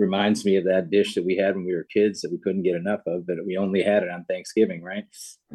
reminds 0.00 0.44
me 0.44 0.56
of 0.56 0.64
that 0.64 0.90
dish 0.90 1.14
that 1.14 1.24
we 1.24 1.36
had 1.36 1.54
when 1.54 1.64
we 1.64 1.74
were 1.74 1.86
kids 1.92 2.20
that 2.20 2.32
we 2.32 2.38
couldn't 2.38 2.62
get 2.62 2.74
enough 2.74 3.00
of, 3.06 3.26
but 3.26 3.36
we 3.46 3.56
only 3.56 3.82
had 3.82 4.02
it 4.02 4.10
on 4.10 4.24
Thanksgiving, 4.24 4.82
right? 4.82 5.04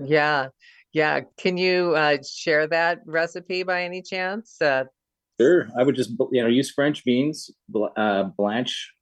Yeah, 0.02 0.48
yeah. 0.94 1.22
Can 1.38 1.58
you 1.58 1.96
uh, 1.96 2.18
share 2.24 2.68
that 2.68 3.00
recipe 3.06 3.64
by 3.64 3.84
any 3.84 4.02
chance? 4.02 4.62
Uh, 4.62 4.86
Sure. 5.38 5.68
I 5.78 5.84
would 5.84 5.96
just, 5.96 6.12
you 6.32 6.42
know, 6.42 6.48
use 6.48 6.72
French 6.72 7.04
beans, 7.04 7.50
uh, 7.98 8.24
blanch 8.38 8.94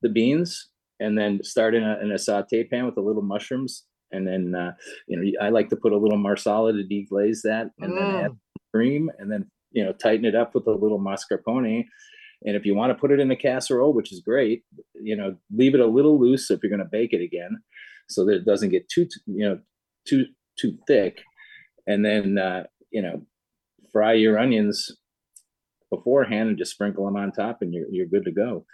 the 0.00 0.08
beans, 0.08 0.70
and 1.00 1.18
then 1.18 1.44
start 1.44 1.74
in 1.74 1.82
a, 1.84 1.98
in 2.00 2.12
a 2.12 2.18
saute 2.18 2.64
pan 2.64 2.86
with 2.86 2.96
a 2.96 3.02
little 3.02 3.20
mushrooms. 3.20 3.84
And 4.10 4.26
then, 4.26 4.54
uh, 4.54 4.72
you 5.06 5.16
know, 5.18 5.30
I 5.44 5.50
like 5.50 5.68
to 5.68 5.76
put 5.76 5.92
a 5.92 5.98
little 5.98 6.16
marsala 6.16 6.72
to 6.72 6.82
deglaze 6.82 7.42
that 7.42 7.66
and 7.80 7.94
then 7.94 8.24
add 8.24 8.30
Mm. 8.30 8.38
cream 8.72 9.10
and 9.18 9.30
then, 9.30 9.50
you 9.72 9.84
know, 9.84 9.92
tighten 9.92 10.24
it 10.24 10.34
up 10.34 10.54
with 10.54 10.66
a 10.66 10.72
little 10.72 10.98
mascarpone. 10.98 11.84
And 12.44 12.56
if 12.56 12.66
you 12.66 12.74
want 12.74 12.90
to 12.90 12.98
put 12.98 13.12
it 13.12 13.20
in 13.20 13.30
a 13.30 13.36
casserole, 13.36 13.92
which 13.92 14.12
is 14.12 14.20
great, 14.20 14.64
you 14.94 15.16
know, 15.16 15.36
leave 15.54 15.74
it 15.74 15.80
a 15.80 15.86
little 15.86 16.18
loose 16.18 16.50
if 16.50 16.60
you're 16.62 16.70
going 16.70 16.80
to 16.80 16.84
bake 16.90 17.12
it 17.12 17.22
again 17.22 17.62
so 18.08 18.24
that 18.24 18.34
it 18.34 18.44
doesn't 18.44 18.70
get 18.70 18.88
too, 18.88 19.06
you 19.26 19.48
know, 19.48 19.58
too, 20.06 20.26
too 20.58 20.76
thick. 20.86 21.22
And 21.86 22.04
then, 22.04 22.38
uh, 22.38 22.64
you 22.90 23.02
know, 23.02 23.22
fry 23.92 24.14
your 24.14 24.38
onions 24.38 24.90
beforehand 25.90 26.48
and 26.48 26.58
just 26.58 26.72
sprinkle 26.72 27.04
them 27.04 27.16
on 27.16 27.30
top 27.32 27.58
and 27.60 27.72
you're 27.72 27.86
you're 27.90 28.06
good 28.06 28.24
to 28.24 28.32
go. 28.32 28.64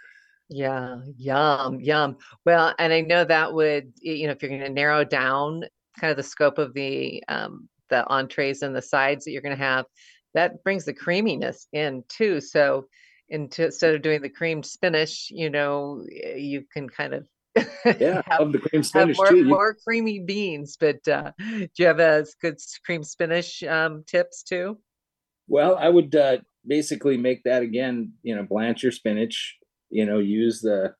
yeah, 0.49 0.97
yum, 1.17 1.79
yum. 1.79 2.17
Well, 2.45 2.73
and 2.79 2.91
I 2.91 3.01
know 3.01 3.23
that 3.23 3.53
would, 3.53 3.93
you 4.01 4.25
know, 4.25 4.33
if 4.33 4.41
you're 4.41 4.49
going 4.49 4.61
to 4.61 4.69
narrow 4.69 5.03
down 5.03 5.63
kind 5.99 6.11
of 6.11 6.17
the 6.17 6.23
scope 6.23 6.57
of 6.57 6.73
the 6.73 7.23
um, 7.27 7.69
the 7.89 8.07
entrees 8.07 8.61
and 8.61 8.75
the 8.75 8.81
sides 8.81 9.25
that 9.25 9.31
you're 9.31 9.41
going 9.41 9.57
to 9.57 9.63
have, 9.63 9.85
that 10.33 10.63
brings 10.63 10.85
the 10.85 10.93
creaminess 10.93 11.67
in 11.73 12.03
too. 12.09 12.41
So, 12.41 12.85
into 13.29 13.65
instead 13.65 13.95
of 13.95 14.01
doing 14.01 14.21
the 14.21 14.29
creamed 14.29 14.65
spinach, 14.65 15.29
you 15.31 15.49
know, 15.49 16.05
you 16.35 16.63
can 16.73 16.89
kind 16.89 17.13
of 17.13 17.27
Yeah, 17.99 18.21
have 18.29 18.39
love 18.39 18.51
the 18.51 18.59
cream 18.59 18.83
spinach 18.83 19.17
more 19.17 19.27
too. 19.27 19.43
More 19.45 19.75
creamy 19.85 20.19
beans. 20.19 20.77
But 20.79 21.07
uh, 21.07 21.31
do 21.39 21.69
you 21.77 21.85
have 21.85 21.99
a 21.99 22.25
good 22.41 22.57
cream 22.85 23.03
spinach 23.03 23.63
um, 23.63 24.03
tips 24.07 24.43
too? 24.43 24.79
well, 25.47 25.75
I 25.77 25.89
would 25.89 26.15
uh, 26.15 26.37
basically 26.65 27.17
make 27.17 27.43
that 27.43 27.61
again. 27.61 28.13
You 28.23 28.35
know, 28.35 28.43
blanch 28.43 28.83
your 28.83 28.91
spinach. 28.91 29.57
You 29.89 30.05
know, 30.05 30.19
use 30.19 30.61
the 30.61 30.93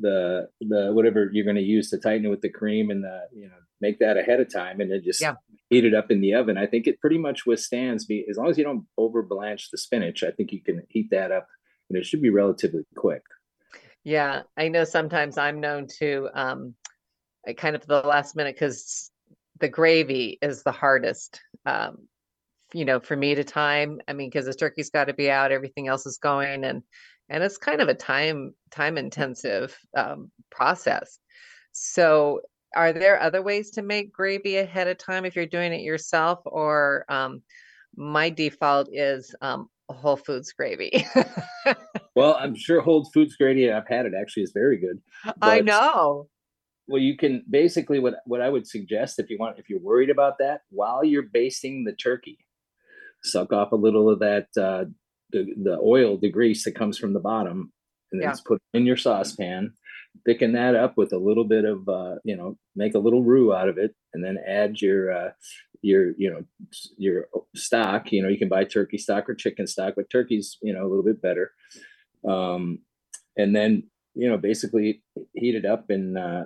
the 0.00 0.48
the 0.60 0.92
whatever 0.92 1.28
you're 1.32 1.44
going 1.44 1.56
to 1.56 1.62
use 1.62 1.90
to 1.90 1.98
tighten 1.98 2.26
it 2.26 2.30
with 2.30 2.40
the 2.40 2.48
cream 2.48 2.90
and 2.90 3.04
the 3.04 3.22
you 3.32 3.48
know 3.48 3.56
make 3.80 3.98
that 3.98 4.16
ahead 4.16 4.40
of 4.40 4.52
time 4.52 4.80
and 4.80 4.90
then 4.90 5.02
just 5.04 5.20
Yeah. 5.22 5.34
heat 5.68 5.84
it 5.84 5.94
up 5.94 6.10
in 6.10 6.20
the 6.20 6.34
oven. 6.34 6.56
I 6.56 6.66
think 6.66 6.86
it 6.86 7.00
pretty 7.00 7.18
much 7.18 7.46
withstands 7.46 8.06
be 8.06 8.24
as 8.30 8.36
long 8.36 8.48
as 8.48 8.56
you 8.58 8.64
don't 8.64 8.86
over 8.96 9.22
blanch 9.22 9.70
the 9.70 9.78
spinach. 9.78 10.22
I 10.22 10.30
think 10.30 10.52
you 10.52 10.62
can 10.62 10.82
heat 10.88 11.08
that 11.10 11.32
up 11.32 11.46
and 11.92 12.00
it 12.00 12.06
should 12.06 12.22
be 12.22 12.30
relatively 12.30 12.84
quick. 12.96 13.22
Yeah, 14.02 14.42
I 14.56 14.68
know 14.68 14.84
sometimes 14.84 15.36
I'm 15.36 15.60
known 15.60 15.86
to 15.98 16.28
um 16.34 16.74
kind 17.56 17.76
of 17.76 17.86
the 17.86 18.00
last 18.00 18.34
minute 18.34 18.54
because 18.54 19.10
the 19.60 19.68
gravy 19.68 20.38
is 20.40 20.62
the 20.62 20.72
hardest 20.72 21.40
um 21.66 22.08
you 22.72 22.84
know 22.84 22.98
for 22.98 23.14
me 23.14 23.34
to 23.34 23.44
time. 23.44 24.00
I 24.08 24.14
mean, 24.14 24.30
because 24.30 24.46
the 24.46 24.54
turkey's 24.54 24.90
got 24.90 25.04
to 25.04 25.14
be 25.14 25.30
out, 25.30 25.52
everything 25.52 25.88
else 25.88 26.06
is 26.06 26.18
going 26.18 26.64
and 26.64 26.82
and 27.28 27.42
it's 27.42 27.58
kind 27.58 27.80
of 27.80 27.88
a 27.88 27.94
time 27.94 28.54
time 28.70 28.96
intensive 28.96 29.78
um 29.96 30.30
process. 30.50 31.18
So 31.72 32.40
are 32.74 32.94
there 32.94 33.20
other 33.20 33.42
ways 33.42 33.70
to 33.72 33.82
make 33.82 34.14
gravy 34.14 34.56
ahead 34.56 34.88
of 34.88 34.96
time 34.96 35.26
if 35.26 35.36
you're 35.36 35.44
doing 35.44 35.74
it 35.74 35.82
yourself 35.82 36.40
or 36.46 37.04
um 37.10 37.42
my 37.94 38.30
default 38.30 38.88
is 38.90 39.34
um 39.42 39.68
Whole 39.92 40.16
Foods 40.16 40.52
gravy. 40.52 41.06
Well, 42.14 42.36
I'm 42.38 42.54
sure 42.54 42.82
Whole 42.82 43.08
Foods 43.14 43.36
gravy. 43.36 43.72
I've 43.72 43.88
had 43.88 44.04
it 44.04 44.12
actually 44.18 44.42
is 44.42 44.52
very 44.52 44.76
good. 44.76 45.00
I 45.40 45.60
know. 45.60 46.28
well, 46.86 47.00
you 47.00 47.16
can 47.16 47.42
basically 47.48 48.00
what 48.00 48.16
what 48.26 48.42
I 48.42 48.50
would 48.50 48.66
suggest 48.66 49.18
if 49.18 49.30
you 49.30 49.38
want 49.40 49.58
if 49.58 49.70
you're 49.70 49.80
worried 49.80 50.10
about 50.10 50.36
that 50.38 50.60
while 50.68 51.02
you're 51.04 51.22
basting 51.32 51.84
the 51.84 51.92
turkey, 51.94 52.36
suck 53.24 53.50
off 53.54 53.72
a 53.72 53.76
little 53.76 54.10
of 54.10 54.18
that 54.18 54.48
uh, 54.60 54.84
the 55.30 55.46
the 55.62 55.78
oil, 55.82 56.18
the 56.18 56.30
grease 56.30 56.64
that 56.64 56.74
comes 56.74 56.98
from 56.98 57.14
the 57.14 57.20
bottom, 57.20 57.72
and 58.12 58.20
then 58.20 58.26
Yeah. 58.26 58.32
just 58.32 58.44
put 58.44 58.60
it 58.74 58.76
in 58.76 58.84
your 58.84 58.98
saucepan. 58.98 59.72
Thicken 60.26 60.52
that 60.52 60.76
up 60.76 60.96
with 60.96 61.12
a 61.12 61.18
little 61.18 61.44
bit 61.44 61.64
of 61.64 61.88
uh, 61.88 62.16
you 62.24 62.36
know, 62.36 62.56
make 62.76 62.94
a 62.94 62.98
little 62.98 63.22
roux 63.24 63.52
out 63.52 63.68
of 63.68 63.78
it, 63.78 63.94
and 64.14 64.24
then 64.24 64.38
add 64.46 64.80
your 64.80 65.12
uh, 65.12 65.30
your 65.82 66.12
you 66.16 66.30
know 66.30 66.44
your 66.96 67.26
stock. 67.56 68.12
You 68.12 68.22
know, 68.22 68.28
you 68.28 68.38
can 68.38 68.48
buy 68.48 68.64
turkey 68.64 68.98
stock 68.98 69.28
or 69.28 69.34
chicken 69.34 69.66
stock, 69.66 69.94
but 69.96 70.10
turkey's 70.10 70.58
you 70.62 70.72
know 70.72 70.82
a 70.86 70.88
little 70.88 71.02
bit 71.04 71.20
better. 71.20 71.52
Um, 72.28 72.80
and 73.36 73.54
then 73.56 73.84
you 74.14 74.28
know 74.28 74.36
basically 74.38 75.02
heat 75.34 75.54
it 75.54 75.64
up 75.64 75.90
and 75.90 76.16
uh, 76.16 76.44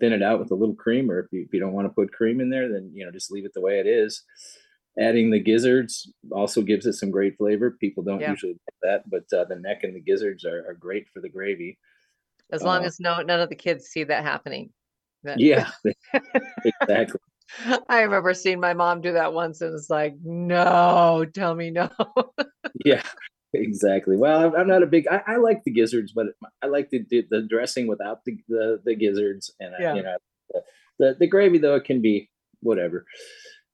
thin 0.00 0.12
it 0.12 0.22
out 0.22 0.40
with 0.40 0.50
a 0.50 0.54
little 0.54 0.74
cream, 0.74 1.10
or 1.10 1.20
if 1.20 1.26
you, 1.32 1.42
if 1.42 1.52
you 1.52 1.60
don't 1.60 1.72
want 1.74 1.86
to 1.86 1.92
put 1.94 2.12
cream 2.12 2.40
in 2.40 2.50
there, 2.50 2.72
then 2.72 2.90
you 2.94 3.04
know 3.04 3.10
just 3.12 3.30
leave 3.30 3.44
it 3.44 3.52
the 3.54 3.60
way 3.60 3.78
it 3.78 3.86
is. 3.86 4.22
Adding 4.98 5.30
the 5.30 5.40
gizzards 5.40 6.12
also 6.32 6.60
gives 6.60 6.84
it 6.86 6.92
some 6.94 7.10
great 7.10 7.36
flavor. 7.38 7.70
People 7.80 8.02
don't 8.02 8.20
Yeah. 8.20 8.30
usually 8.30 8.52
like 8.52 8.80
that, 8.82 9.10
but 9.10 9.24
uh, 9.36 9.44
the 9.44 9.56
neck 9.56 9.84
and 9.84 9.96
the 9.96 10.00
gizzards 10.00 10.44
are, 10.44 10.66
are 10.68 10.74
great 10.74 11.06
for 11.12 11.20
the 11.20 11.30
gravy. 11.30 11.78
As 12.50 12.62
long 12.62 12.82
Uh, 12.82 12.86
as 12.86 13.00
no 13.00 13.22
none 13.22 13.40
of 13.40 13.48
the 13.48 13.56
kids 13.56 13.86
see 13.86 14.04
that 14.04 14.24
happening. 14.24 14.70
That- 15.22 15.38
Yeah, 15.40 15.70
exactly. 16.64 17.20
I 17.88 18.00
remember 18.02 18.32
seeing 18.34 18.60
my 18.60 18.72
mom 18.74 19.00
do 19.02 19.12
that 19.12 19.32
once 19.34 19.60
and 19.60 19.74
it's 19.74 19.90
like, 19.90 20.14
no, 20.22 21.24
tell 21.34 21.54
me 21.54 21.70
no. 21.70 21.90
Yeah, 22.86 23.02
exactly. 23.52 24.16
Well, 24.16 24.46
I'm, 24.46 24.56
I'm 24.56 24.66
not 24.66 24.82
a 24.82 24.86
big. 24.86 25.06
I, 25.06 25.22
I 25.26 25.36
like 25.36 25.62
the 25.64 25.70
gizzards, 25.70 26.12
but 26.12 26.28
I 26.62 26.66
like 26.66 26.88
the 26.90 27.04
the, 27.10 27.26
the 27.30 27.42
dressing 27.42 27.86
without 27.86 28.24
the, 28.24 28.38
the 28.48 28.80
the 28.84 28.94
gizzards, 28.94 29.52
and 29.60 29.74
I, 29.76 29.94
you 29.94 30.02
know, 30.02 30.16
the, 30.50 30.62
the 30.98 31.16
the 31.20 31.26
gravy 31.26 31.58
though 31.58 31.76
it 31.76 31.84
can 31.84 32.00
be 32.00 32.30
whatever. 32.60 33.04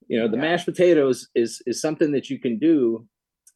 You 0.09 0.19
know, 0.19 0.29
the 0.29 0.37
Yeah. 0.37 0.43
mashed 0.43 0.67
potatoes 0.67 1.29
is 1.35 1.63
is 1.65 1.81
something 1.81 2.11
that 2.13 2.29
you 2.29 2.39
can 2.41 2.59
do. 2.59 3.07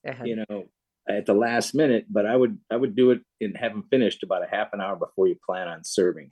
Uh-huh. 0.08 0.24
You 0.24 0.44
know, 0.48 0.64
at 1.08 1.26
the 1.26 1.34
last 1.34 1.74
minute, 1.74 2.06
but 2.08 2.26
I 2.26 2.36
would 2.36 2.58
I 2.70 2.76
would 2.76 2.94
do 2.94 3.10
it 3.10 3.20
and 3.40 3.56
have 3.56 3.72
them 3.72 3.84
finished 3.90 4.22
about 4.22 4.44
a 4.44 4.48
half 4.50 4.72
an 4.72 4.80
hour 4.80 4.96
before 4.96 5.26
you 5.26 5.36
plan 5.44 5.68
on 5.68 5.84
serving. 5.84 6.30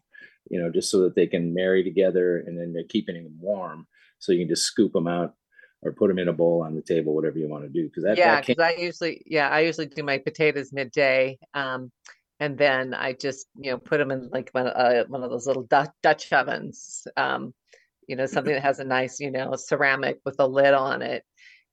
You 0.48 0.60
know, 0.60 0.70
just 0.70 0.90
so 0.90 1.02
that 1.02 1.14
they 1.14 1.26
can 1.26 1.54
marry 1.54 1.84
together, 1.84 2.38
and 2.38 2.58
then 2.58 2.72
they're 2.72 2.84
keeping 2.84 3.14
them 3.14 3.38
warm, 3.40 3.86
so 4.18 4.32
you 4.32 4.38
can 4.38 4.48
just 4.48 4.64
scoop 4.64 4.92
them 4.92 5.06
out 5.06 5.34
or 5.82 5.92
put 5.92 6.08
them 6.08 6.18
in 6.18 6.28
a 6.28 6.32
bowl 6.32 6.62
on 6.62 6.74
the 6.74 6.82
table, 6.82 7.14
whatever 7.14 7.38
you 7.38 7.48
want 7.48 7.64
to 7.64 7.68
do. 7.68 7.84
Because 7.84 8.04
that, 8.04 8.16
yeah, 8.16 8.40
because 8.40 8.58
I 8.58 8.72
usually, 8.72 9.22
yeah, 9.26 9.48
I 9.48 9.60
usually 9.60 9.86
do 9.86 10.02
my 10.02 10.18
potatoes 10.18 10.72
midday, 10.72 11.38
um, 11.54 11.92
and 12.38 12.56
then 12.56 12.94
I 12.94 13.12
just, 13.12 13.46
you 13.56 13.70
know, 13.70 13.78
put 13.78 13.98
them 13.98 14.10
in 14.10 14.28
like 14.30 14.50
one, 14.52 14.66
uh, 14.66 15.04
one 15.08 15.22
of 15.22 15.30
those 15.30 15.46
little 15.46 15.64
Dutch, 15.64 15.90
Dutch 16.02 16.32
ovens, 16.32 17.06
um, 17.16 17.54
you 18.08 18.16
know, 18.16 18.26
something 18.26 18.54
that 18.54 18.62
has 18.62 18.78
a 18.78 18.84
nice, 18.84 19.20
you 19.20 19.30
know, 19.30 19.54
ceramic 19.56 20.18
with 20.24 20.36
a 20.38 20.46
lid 20.46 20.74
on 20.74 21.02
it, 21.02 21.22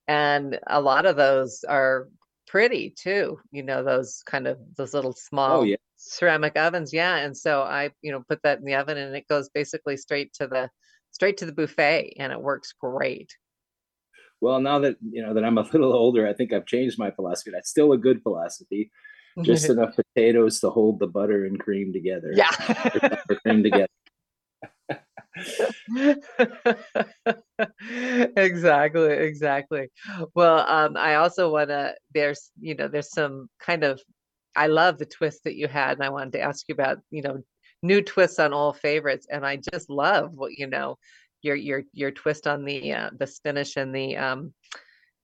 and 0.08 0.60
a 0.68 0.82
lot 0.82 1.06
of 1.06 1.16
those 1.16 1.64
are 1.68 2.08
pretty 2.48 2.90
too. 2.98 3.40
You 3.52 3.64
know, 3.64 3.84
those 3.84 4.24
kind 4.26 4.48
of 4.48 4.58
those 4.76 4.94
little 4.94 5.12
oh, 5.12 5.22
small 5.30 5.60
oh 5.60 5.64
yeah. 5.64 5.76
ceramic 5.98 6.58
ovens, 6.58 6.94
yeah. 6.94 7.18
And 7.18 7.36
so 7.38 7.62
I, 7.62 7.92
you 8.02 8.12
know, 8.12 8.24
put 8.28 8.42
that 8.44 8.60
in 8.60 8.66
the 8.66 8.76
oven, 8.76 8.98
and 8.98 9.16
it 9.16 9.28
goes 9.28 9.50
basically 9.50 9.98
straight 9.98 10.34
to 10.36 10.48
the 10.48 10.70
straight 11.12 11.38
to 11.38 11.46
the 11.46 11.54
buffet, 11.54 12.16
and 12.18 12.32
it 12.32 12.42
works 12.42 12.74
great. 12.80 13.36
Well, 14.40 14.60
now 14.62 14.80
that 14.80 14.98
you 15.02 15.22
know 15.22 15.34
that 15.34 15.44
I'm 15.44 15.58
a 15.58 15.64
little 15.64 15.94
older, 15.94 16.28
I 16.28 16.34
think 16.34 16.54
I've 16.54 16.66
changed 16.66 16.98
my 16.98 17.12
philosophy. 17.12 17.52
That's 17.52 17.70
still 17.70 17.92
a 17.92 17.98
good 17.98 18.22
philosophy. 18.24 18.92
Just 19.42 19.70
enough 19.70 19.96
potatoes 19.96 20.60
to 20.62 20.70
hold 20.70 21.00
the 21.00 21.08
butter 21.08 21.46
and 21.46 21.60
cream 21.60 21.94
together. 21.94 22.32
yeah. 22.34 22.50
Cream 23.44 23.64
together. 23.64 23.88
exactly 28.38 29.12
exactly. 29.12 29.88
Well 30.36 30.60
um 30.68 30.96
i 30.98 31.16
also 31.16 31.52
want 31.52 31.70
to 31.70 31.96
there's 32.14 32.52
you 32.60 32.76
know 32.76 32.88
there's 32.88 33.12
some 33.12 33.50
kind 33.60 33.84
of 33.84 34.02
i 34.56 34.68
love 34.68 34.98
the 34.98 35.06
twist 35.06 35.44
that 35.44 35.56
you 35.56 35.68
had 35.68 35.98
and 35.98 36.04
i 36.04 36.10
wanted 36.10 36.34
to 36.34 36.42
ask 36.42 36.66
you 36.68 36.74
about 36.74 37.00
you 37.12 37.22
know 37.22 37.42
new 37.84 38.02
twists 38.02 38.40
on 38.40 38.54
all 38.54 38.74
favorites 38.74 39.28
and 39.30 39.46
i 39.46 39.60
just 39.72 39.90
love 39.90 40.32
what 40.34 40.58
you 40.58 40.68
know 40.68 40.98
your 41.42 41.56
your 41.56 41.84
your 41.94 42.12
twist 42.12 42.48
on 42.48 42.66
the 42.66 42.94
uh, 42.94 43.10
the 43.20 43.28
spinach 43.28 43.78
and 43.78 43.94
the 43.94 44.18
um 44.18 44.54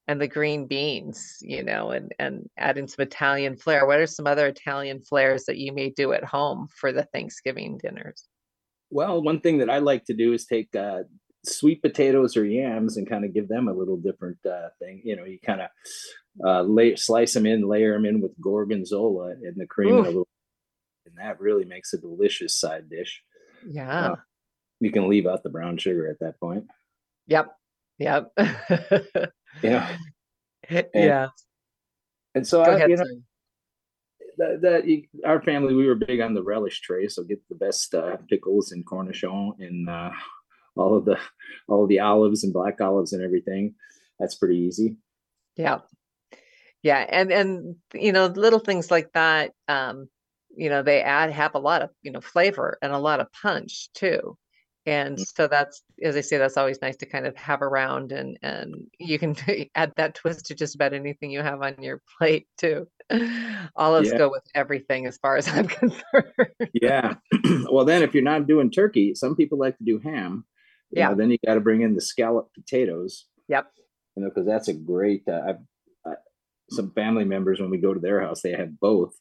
and 0.06 0.20
the 0.20 0.28
green 0.28 0.66
beans 0.66 1.38
you 1.40 1.62
know 1.62 1.90
and 1.90 2.12
and 2.18 2.48
adding 2.56 2.86
some 2.86 3.02
italian 3.02 3.56
flair. 3.56 3.86
What 3.86 4.00
are 4.00 4.06
some 4.06 4.26
other 4.26 4.46
italian 4.48 5.00
flares 5.00 5.44
that 5.46 5.56
you 5.56 5.72
may 5.72 5.90
do 5.90 6.12
at 6.12 6.24
home 6.24 6.68
for 6.74 6.92
the 6.92 7.04
thanksgiving 7.04 7.78
dinners? 7.78 8.28
Well, 8.90 9.22
one 9.22 9.40
thing 9.40 9.58
that 9.58 9.70
I 9.70 9.78
like 9.78 10.04
to 10.04 10.14
do 10.14 10.32
is 10.32 10.46
take 10.46 10.74
uh, 10.76 11.02
sweet 11.44 11.82
potatoes 11.82 12.36
or 12.36 12.44
yams 12.44 12.96
and 12.96 13.08
kind 13.08 13.24
of 13.24 13.32
give 13.34 13.48
them 13.48 13.68
a 13.68 13.72
little 13.72 13.96
different 13.96 14.38
uh, 14.46 14.68
thing. 14.78 15.02
You 15.04 15.16
know, 15.16 15.24
you 15.24 15.38
kind 15.44 15.60
of 15.62 15.68
uh, 16.44 16.62
lay 16.62 16.96
slice 16.96 17.34
them 17.34 17.46
in, 17.46 17.62
layer 17.68 17.92
them 17.94 18.06
in 18.06 18.20
with 18.20 18.32
gorgonzola 18.40 19.30
and 19.42 19.54
the 19.56 19.66
cream, 19.66 19.96
and, 19.96 20.06
a 20.06 20.08
little, 20.08 20.28
and 21.06 21.16
that 21.18 21.40
really 21.40 21.64
makes 21.64 21.92
a 21.92 21.98
delicious 21.98 22.58
side 22.58 22.88
dish. 22.90 23.22
yeah 23.68 24.10
Uh, 24.12 24.16
you 24.80 24.90
can 24.90 25.08
leave 25.08 25.26
out 25.26 25.42
the 25.42 25.50
brown 25.50 25.76
sugar 25.78 26.08
at 26.10 26.18
that 26.20 26.38
point. 26.40 26.64
Yep. 27.26 27.54
Yep. 27.98 28.32
Yeah. 29.62 29.96
Yeah. 30.94 31.28
And 32.34 32.44
so, 32.46 32.64
Go 32.64 32.70
I, 32.72 32.74
ahead. 32.74 32.90
you 32.90 32.96
know, 32.96 33.04
that, 34.38 34.60
that 34.62 34.86
you- 34.88 35.06
our 35.24 35.40
family 35.42 35.74
we 35.74 35.86
were 35.86 35.94
big 35.94 36.20
on 36.20 36.34
the 36.34 36.42
relish 36.42 36.80
tray 36.80 37.06
so 37.06 37.22
get 37.22 37.40
the 37.48 37.54
best 37.54 37.94
uh, 37.94 38.16
pickles 38.28 38.72
and 38.72 38.84
cornichon 38.84 39.52
and 39.60 39.88
uh, 39.88 40.10
all 40.76 40.96
of 40.96 41.04
the 41.04 41.18
all 41.68 41.82
of 41.84 41.88
the 41.88 42.00
olives 42.00 42.44
and 42.44 42.52
black 42.52 42.80
olives 42.80 43.12
and 43.12 43.22
everything 43.22 43.74
that's 44.18 44.34
pretty 44.34 44.56
easy 44.58 44.96
Yeah. 45.56 45.80
Yeah. 46.82 47.04
And 47.08 47.32
and 47.32 47.76
you 47.94 48.12
know, 48.12 48.26
little 48.26 48.58
things 48.58 48.90
like 48.90 49.10
that, 49.14 49.52
um, 49.68 50.08
you 50.56 50.68
know, 50.68 50.82
they 50.82 51.00
add 51.02 51.30
have 51.32 51.54
a 51.54 51.58
lot 51.58 51.82
of, 51.82 51.90
you 52.02 52.12
know, 52.12 52.20
flavor 52.20 52.78
and 52.82 52.92
a 52.92 52.98
lot 52.98 53.20
of 53.20 53.32
punch 53.32 53.88
too. 53.94 54.36
And 54.86 55.16
Mm. 55.16 55.24
so 55.36 55.48
that's 55.48 55.82
as 56.02 56.14
I 56.16 56.20
say, 56.20 56.36
that's 56.36 56.58
always 56.58 56.82
nice 56.82 56.96
to 56.98 57.06
kind 57.06 57.26
of 57.26 57.34
have 57.36 57.62
around 57.62 58.12
and 58.12 58.36
and 58.42 58.74
you 58.98 59.18
can 59.18 59.34
add 59.74 59.92
that 59.96 60.14
twist 60.14 60.46
to 60.46 60.54
just 60.54 60.74
about 60.74 60.92
anything 60.92 61.30
you 61.30 61.40
have 61.40 61.62
on 61.62 61.82
your 61.82 62.02
plate 62.18 62.46
too. 62.58 62.86
Olives 63.76 64.10
Yeah. 64.10 64.18
go 64.18 64.30
with 64.30 64.44
everything 64.54 65.06
as 65.06 65.16
far 65.18 65.36
as 65.36 65.48
I'm 65.54 65.66
concerned. 65.68 66.32
yeah 66.74 67.14
well 67.70 67.84
then 67.86 68.02
if 68.02 68.12
you're 68.14 68.22
not 68.22 68.46
doing 68.46 68.70
turkey 68.70 69.14
some 69.14 69.36
people 69.36 69.58
like 69.58 69.76
to 69.78 69.84
do 69.84 69.98
ham 69.98 70.44
you 70.94 71.00
Yeah. 71.00 71.08
know, 71.08 71.14
then 71.14 71.30
you 71.30 71.38
got 71.46 71.54
to 71.54 71.60
bring 71.60 71.82
in 71.82 71.94
the 71.94 72.00
scalloped 72.00 72.54
potatoes 72.54 73.26
Yep. 73.48 73.70
you 74.16 74.22
know 74.22 74.28
because 74.30 74.46
that's 74.46 74.68
a 74.68 74.74
great 74.74 75.22
uh, 75.28 75.40
I've, 75.48 75.58
I, 76.06 76.14
some 76.70 76.92
family 76.92 77.24
members 77.24 77.60
when 77.60 77.70
we 77.70 77.78
go 77.78 77.92
to 77.94 78.00
their 78.00 78.20
house 78.20 78.42
they 78.42 78.52
have 78.52 78.78
both 78.80 79.14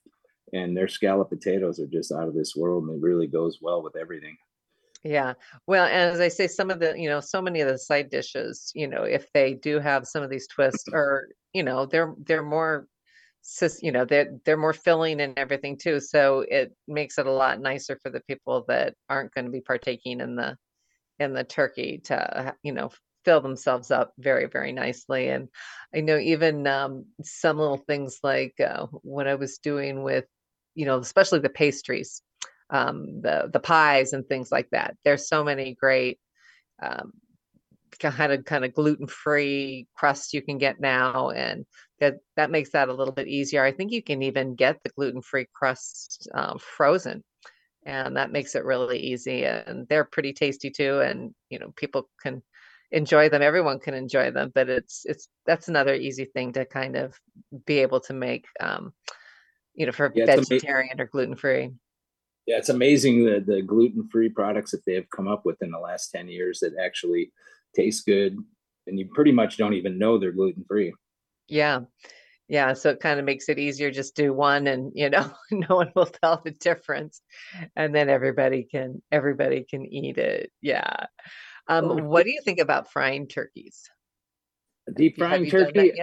and 0.53 0.77
their 0.77 0.87
scalloped 0.87 1.31
potatoes 1.31 1.79
are 1.79 1.87
just 1.87 2.11
out 2.11 2.27
of 2.27 2.35
this 2.35 2.55
world 2.55 2.83
and 2.83 2.97
it 2.97 3.05
really 3.05 3.27
goes 3.27 3.59
well 3.61 3.81
with 3.81 3.95
everything 3.95 4.37
Yeah. 5.03 5.33
Well, 5.67 5.85
and 5.85 6.13
as 6.13 6.21
I 6.21 6.29
say, 6.29 6.47
some 6.47 6.69
of 6.71 6.79
the, 6.79 6.97
you 6.97 7.09
know, 7.09 7.19
so 7.19 7.41
many 7.41 7.59
of 7.59 7.67
the 7.67 7.77
side 7.77 8.09
dishes, 8.09 8.71
you 8.73 8.87
know, 8.87 9.03
if 9.03 9.31
they 9.33 9.53
do 9.55 9.79
have 9.79 10.07
some 10.07 10.23
of 10.23 10.29
these 10.29 10.47
twists 10.47 10.85
or, 10.93 11.27
you 11.53 11.63
know, 11.63 11.85
they're 11.85 12.15
they're 12.25 12.43
more 12.43 12.87
you 13.81 13.91
know, 13.91 14.05
they're 14.05 14.39
they're 14.45 14.55
more 14.57 14.71
filling 14.73 15.19
and 15.19 15.37
everything 15.37 15.77
too. 15.77 15.99
So 15.99 16.45
it 16.47 16.73
makes 16.87 17.17
it 17.17 17.27
a 17.27 17.31
lot 17.31 17.59
nicer 17.59 17.97
for 18.01 18.09
the 18.09 18.21
people 18.21 18.63
that 18.69 18.95
aren't 19.09 19.33
going 19.33 19.45
to 19.45 19.51
be 19.51 19.59
partaking 19.59 20.21
in 20.21 20.35
the 20.37 20.57
in 21.19 21.33
the 21.33 21.43
turkey 21.43 22.01
to, 22.05 22.55
you 22.63 22.73
know, 22.73 22.91
fill 23.25 23.41
themselves 23.41 23.91
up 23.91 24.13
very, 24.17 24.47
very 24.47 24.71
nicely. 24.73 25.29
And 25.29 25.47
I 25.95 26.01
know 26.01 26.17
even 26.17 26.67
um, 26.67 27.05
some 27.21 27.57
little 27.57 27.77
things 27.77 28.19
like 28.23 28.59
uh, 28.59 28.87
what 29.01 29.27
I 29.27 29.35
was 29.35 29.57
doing 29.59 30.03
with, 30.03 30.25
you 30.75 30.85
know, 30.85 30.97
especially 30.99 31.39
the 31.39 31.49
pastries 31.49 32.21
um, 32.69 33.21
the 33.21 33.49
the 33.53 33.59
pies 33.59 34.13
and 34.13 34.27
things 34.27 34.51
like 34.51 34.69
that. 34.71 34.97
There's 35.05 35.27
so 35.27 35.43
many 35.43 35.75
great 35.75 36.19
um, 36.81 37.13
kind 37.99 38.33
of 38.33 38.45
kind 38.45 38.65
of 38.65 38.73
gluten 38.73 39.07
free 39.07 39.87
crusts 39.95 40.33
you 40.33 40.41
can 40.41 40.57
get 40.57 40.79
now, 40.79 41.29
and 41.29 41.65
that 41.99 42.15
that 42.35 42.51
makes 42.51 42.71
that 42.71 42.89
a 42.89 42.93
little 42.93 43.13
bit 43.13 43.27
easier. 43.27 43.63
I 43.63 43.71
think 43.71 43.91
you 43.91 44.03
can 44.03 44.23
even 44.23 44.55
get 44.55 44.79
the 44.83 44.89
gluten 44.89 45.21
free 45.21 45.47
crusts 45.53 46.27
um, 46.33 46.57
frozen, 46.59 47.23
and 47.85 48.15
that 48.17 48.31
makes 48.31 48.55
it 48.55 48.65
really 48.65 48.99
easy. 48.99 49.45
And 49.45 49.87
they're 49.89 50.05
pretty 50.05 50.33
tasty 50.33 50.69
too, 50.71 50.99
and 51.01 51.33
you 51.49 51.59
know 51.59 51.73
people 51.75 52.09
can 52.21 52.41
enjoy 52.91 53.29
them. 53.29 53.41
Everyone 53.41 53.79
can 53.79 53.93
enjoy 53.93 54.31
them, 54.31 54.51
but 54.55 54.69
it's 54.69 55.01
it's 55.05 55.29
that's 55.45 55.67
another 55.69 55.93
easy 55.95 56.25
thing 56.25 56.53
to 56.53 56.65
kind 56.65 56.95
of 56.95 57.15
be 57.65 57.79
able 57.79 57.99
to 58.01 58.13
make. 58.13 58.45
Um, 58.59 58.93
you 59.75 59.85
know, 59.85 59.91
for 59.91 60.15
Yeah, 60.15 60.25
vegetarian 60.25 60.99
or 61.01 61.07
gluten 61.07 61.35
free. 61.35 61.71
Yeah, 62.45 62.57
it's 62.57 62.69
amazing 62.69 63.23
the 63.25 63.39
the 63.39 63.61
gluten 63.61 64.07
free 64.09 64.29
products 64.29 64.71
that 64.71 64.83
they 64.85 64.95
have 64.95 65.09
come 65.09 65.27
up 65.27 65.45
with 65.45 65.61
in 65.61 65.71
the 65.71 65.79
last 65.79 66.09
ten 66.11 66.27
years 66.27 66.59
that 66.59 66.73
actually 66.77 67.31
taste 67.75 68.05
good, 68.05 68.37
and 68.87 68.99
you 68.99 69.07
pretty 69.13 69.31
much 69.31 69.57
don't 69.57 69.73
even 69.75 69.97
know 69.97 70.17
they're 70.17 70.31
gluten 70.33 70.65
free. 70.67 70.93
Yeah. 71.47 71.81
Yeah, 72.49 72.73
so 72.73 72.89
it 72.89 72.99
kind 72.99 73.19
of 73.19 73.25
makes 73.25 73.47
it 73.47 73.57
easier, 73.57 73.89
just 73.89 74.15
do 74.15 74.33
one 74.33 74.67
and, 74.67 74.91
you 74.93 75.09
know, 75.09 75.31
no 75.51 75.75
one 75.75 75.91
will 75.95 76.05
tell 76.05 76.41
the 76.43 76.51
difference. 76.51 77.21
And 77.75 77.95
then 77.95 78.09
everybody 78.09 78.67
can 78.69 79.01
everybody 79.11 79.65
can 79.67 79.85
eat 79.85 80.17
it. 80.17 80.51
Yeah. 80.61 81.05
Um, 81.67 82.05
what 82.07 82.25
do 82.25 82.31
you 82.31 82.41
think 82.43 82.59
about 82.59 82.91
frying 82.91 83.27
turkeys? 83.27 83.89
Deep 84.97 85.17
frying 85.17 85.45
you 85.45 85.51
done 85.51 85.61
that 85.61 85.73
turkey, 85.73 86.01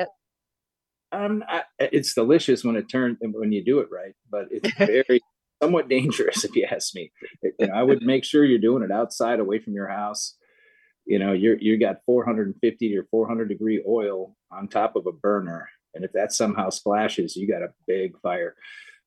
um, 1.13 1.45
I, 1.49 1.63
it's 1.79 2.15
delicious 2.15 2.65
when 2.65 2.77
it 2.77 2.89
turns 2.89 3.19
when 3.21 3.53
you 3.53 3.65
do 3.65 3.81
it 3.81 3.89
right, 3.91 4.15
but 4.31 4.47
it's 4.51 4.73
very 4.79 5.21
somewhat 5.63 5.89
dangerous 5.89 6.45
if 6.45 6.55
you 6.55 6.67
ask 6.71 6.95
me. 6.95 7.11
You 7.43 7.67
know, 7.67 7.75
I 7.75 7.83
would 7.83 8.03
make 8.03 8.25
sure 8.25 8.45
you're 8.45 8.59
doing 8.59 8.83
it 8.83 8.93
outside, 8.93 9.41
away 9.41 9.59
from 9.59 9.75
your 9.75 9.89
house. 9.89 10.37
You 11.07 11.19
know, 11.19 11.33
you're 11.33 11.59
you 11.59 11.79
got 11.79 12.05
450 12.07 12.97
or 12.97 13.05
400 13.11 13.49
degree 13.49 13.83
oil 13.87 14.37
on 14.53 14.69
top 14.69 14.95
of 14.95 15.07
a 15.07 15.13
burner, 15.13 15.69
and 15.95 16.05
if 16.05 16.13
that 16.13 16.33
somehow 16.33 16.71
splashes, 16.71 17.37
you 17.37 17.49
got 17.49 17.63
a 17.63 17.73
big 17.87 18.19
fire. 18.21 18.55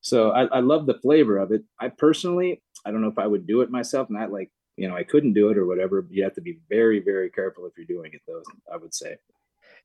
So 0.00 0.30
I, 0.30 0.44
I 0.44 0.60
love 0.60 0.86
the 0.86 0.98
flavor 1.00 1.38
of 1.38 1.52
it. 1.52 1.62
I 1.80 1.88
personally, 1.88 2.62
I 2.84 2.90
don't 2.90 3.00
know 3.00 3.08
if 3.08 3.18
I 3.18 3.26
would 3.26 3.46
do 3.46 3.62
it 3.62 3.70
myself. 3.70 4.10
Not 4.10 4.32
like 4.32 4.50
you 4.76 4.88
know, 4.88 4.96
I 4.96 5.04
couldn't 5.04 5.34
do 5.34 5.50
it 5.50 5.58
or 5.58 5.66
whatever. 5.66 6.06
You 6.10 6.24
have 6.24 6.34
to 6.34 6.40
be 6.40 6.58
very, 6.68 7.00
very 7.00 7.30
careful 7.30 7.66
if 7.66 7.72
you're 7.76 7.86
doing 7.86 8.12
it. 8.12 8.22
Though 8.26 8.42
I 8.72 8.76
would 8.76 8.94
say. 8.94 9.16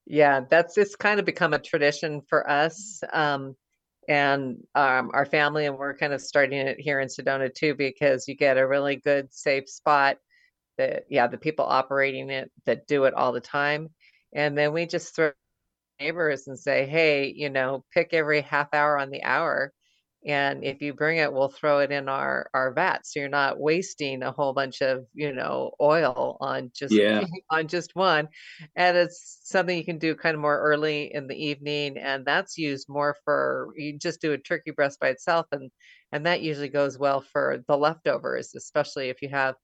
Yeah, 0.05 0.41
that's 0.49 0.77
it's 0.77 0.95
kind 0.95 1.19
of 1.19 1.25
become 1.25 1.53
a 1.53 1.59
tradition 1.59 2.21
for 2.27 2.49
us. 2.49 3.01
Um, 3.13 3.55
and 4.07 4.57
um, 4.73 5.11
our 5.13 5.25
family, 5.25 5.67
and 5.67 5.77
we're 5.77 5.95
kind 5.95 6.13
of 6.13 6.21
starting 6.21 6.57
it 6.57 6.79
here 6.79 6.99
in 6.99 7.07
Sedona 7.07 7.53
too, 7.53 7.75
because 7.75 8.27
you 8.27 8.35
get 8.35 8.57
a 8.57 8.67
really 8.67 8.95
good, 8.95 9.31
safe 9.31 9.69
spot 9.69 10.17
that, 10.79 11.03
yeah, 11.09 11.27
the 11.27 11.37
people 11.37 11.65
operating 11.65 12.31
it 12.31 12.51
that 12.65 12.87
do 12.87 13.03
it 13.03 13.13
all 13.13 13.31
the 13.31 13.39
time. 13.39 13.89
And 14.33 14.57
then 14.57 14.73
we 14.73 14.87
just 14.87 15.15
throw 15.15 15.31
neighbors 15.99 16.47
and 16.47 16.57
say, 16.59 16.85
hey, 16.87 17.27
you 17.35 17.49
know, 17.49 17.85
pick 17.93 18.13
every 18.13 18.41
half 18.41 18.69
hour 18.73 18.97
on 18.99 19.09
the 19.09 19.23
hour. 19.23 19.73
And 20.25 20.65
if 20.65 20.81
you 20.81 20.93
bring 20.93 21.17
it, 21.17 21.31
we'll 21.31 21.47
throw 21.49 21.79
it 21.79 21.91
in 21.91 22.09
our 22.09 22.49
our 22.53 22.73
vat. 22.73 23.05
So 23.05 23.21
you're 23.21 23.29
not 23.29 23.59
wasting 23.59 24.21
a 24.21 24.31
whole 24.33 24.53
bunch 24.53 24.81
of, 24.81 25.05
you 25.13 25.31
know, 25.31 25.71
oil 25.81 26.37
on 26.41 26.71
just 26.75 26.99
Yeah. 26.99 27.25
on 27.51 27.67
just 27.69 27.95
one. 27.95 28.27
And 28.75 28.97
it's 28.97 29.39
something 29.43 29.77
you 29.77 29.85
can 29.85 29.97
do 29.97 30.15
kind 30.15 30.35
of 30.35 30.41
more 30.41 30.59
early 30.59 31.13
in 31.13 31.27
the 31.27 31.35
evening. 31.41 31.97
And 31.97 32.25
that's 32.25 32.57
used 32.57 32.87
more 32.89 33.15
for 33.23 33.73
you 33.77 33.97
just 33.97 34.19
do 34.21 34.33
a 34.33 34.37
turkey 34.37 34.71
breast 34.71 34.99
by 34.99 35.09
itself 35.09 35.47
and 35.51 35.71
and 36.11 36.25
that 36.25 36.41
usually 36.41 36.69
goes 36.69 36.97
well 36.97 37.21
for 37.21 37.63
the 37.67 37.77
leftovers, 37.77 38.53
especially 38.55 39.09
if 39.09 39.21
you 39.21 39.29
have 39.29 39.55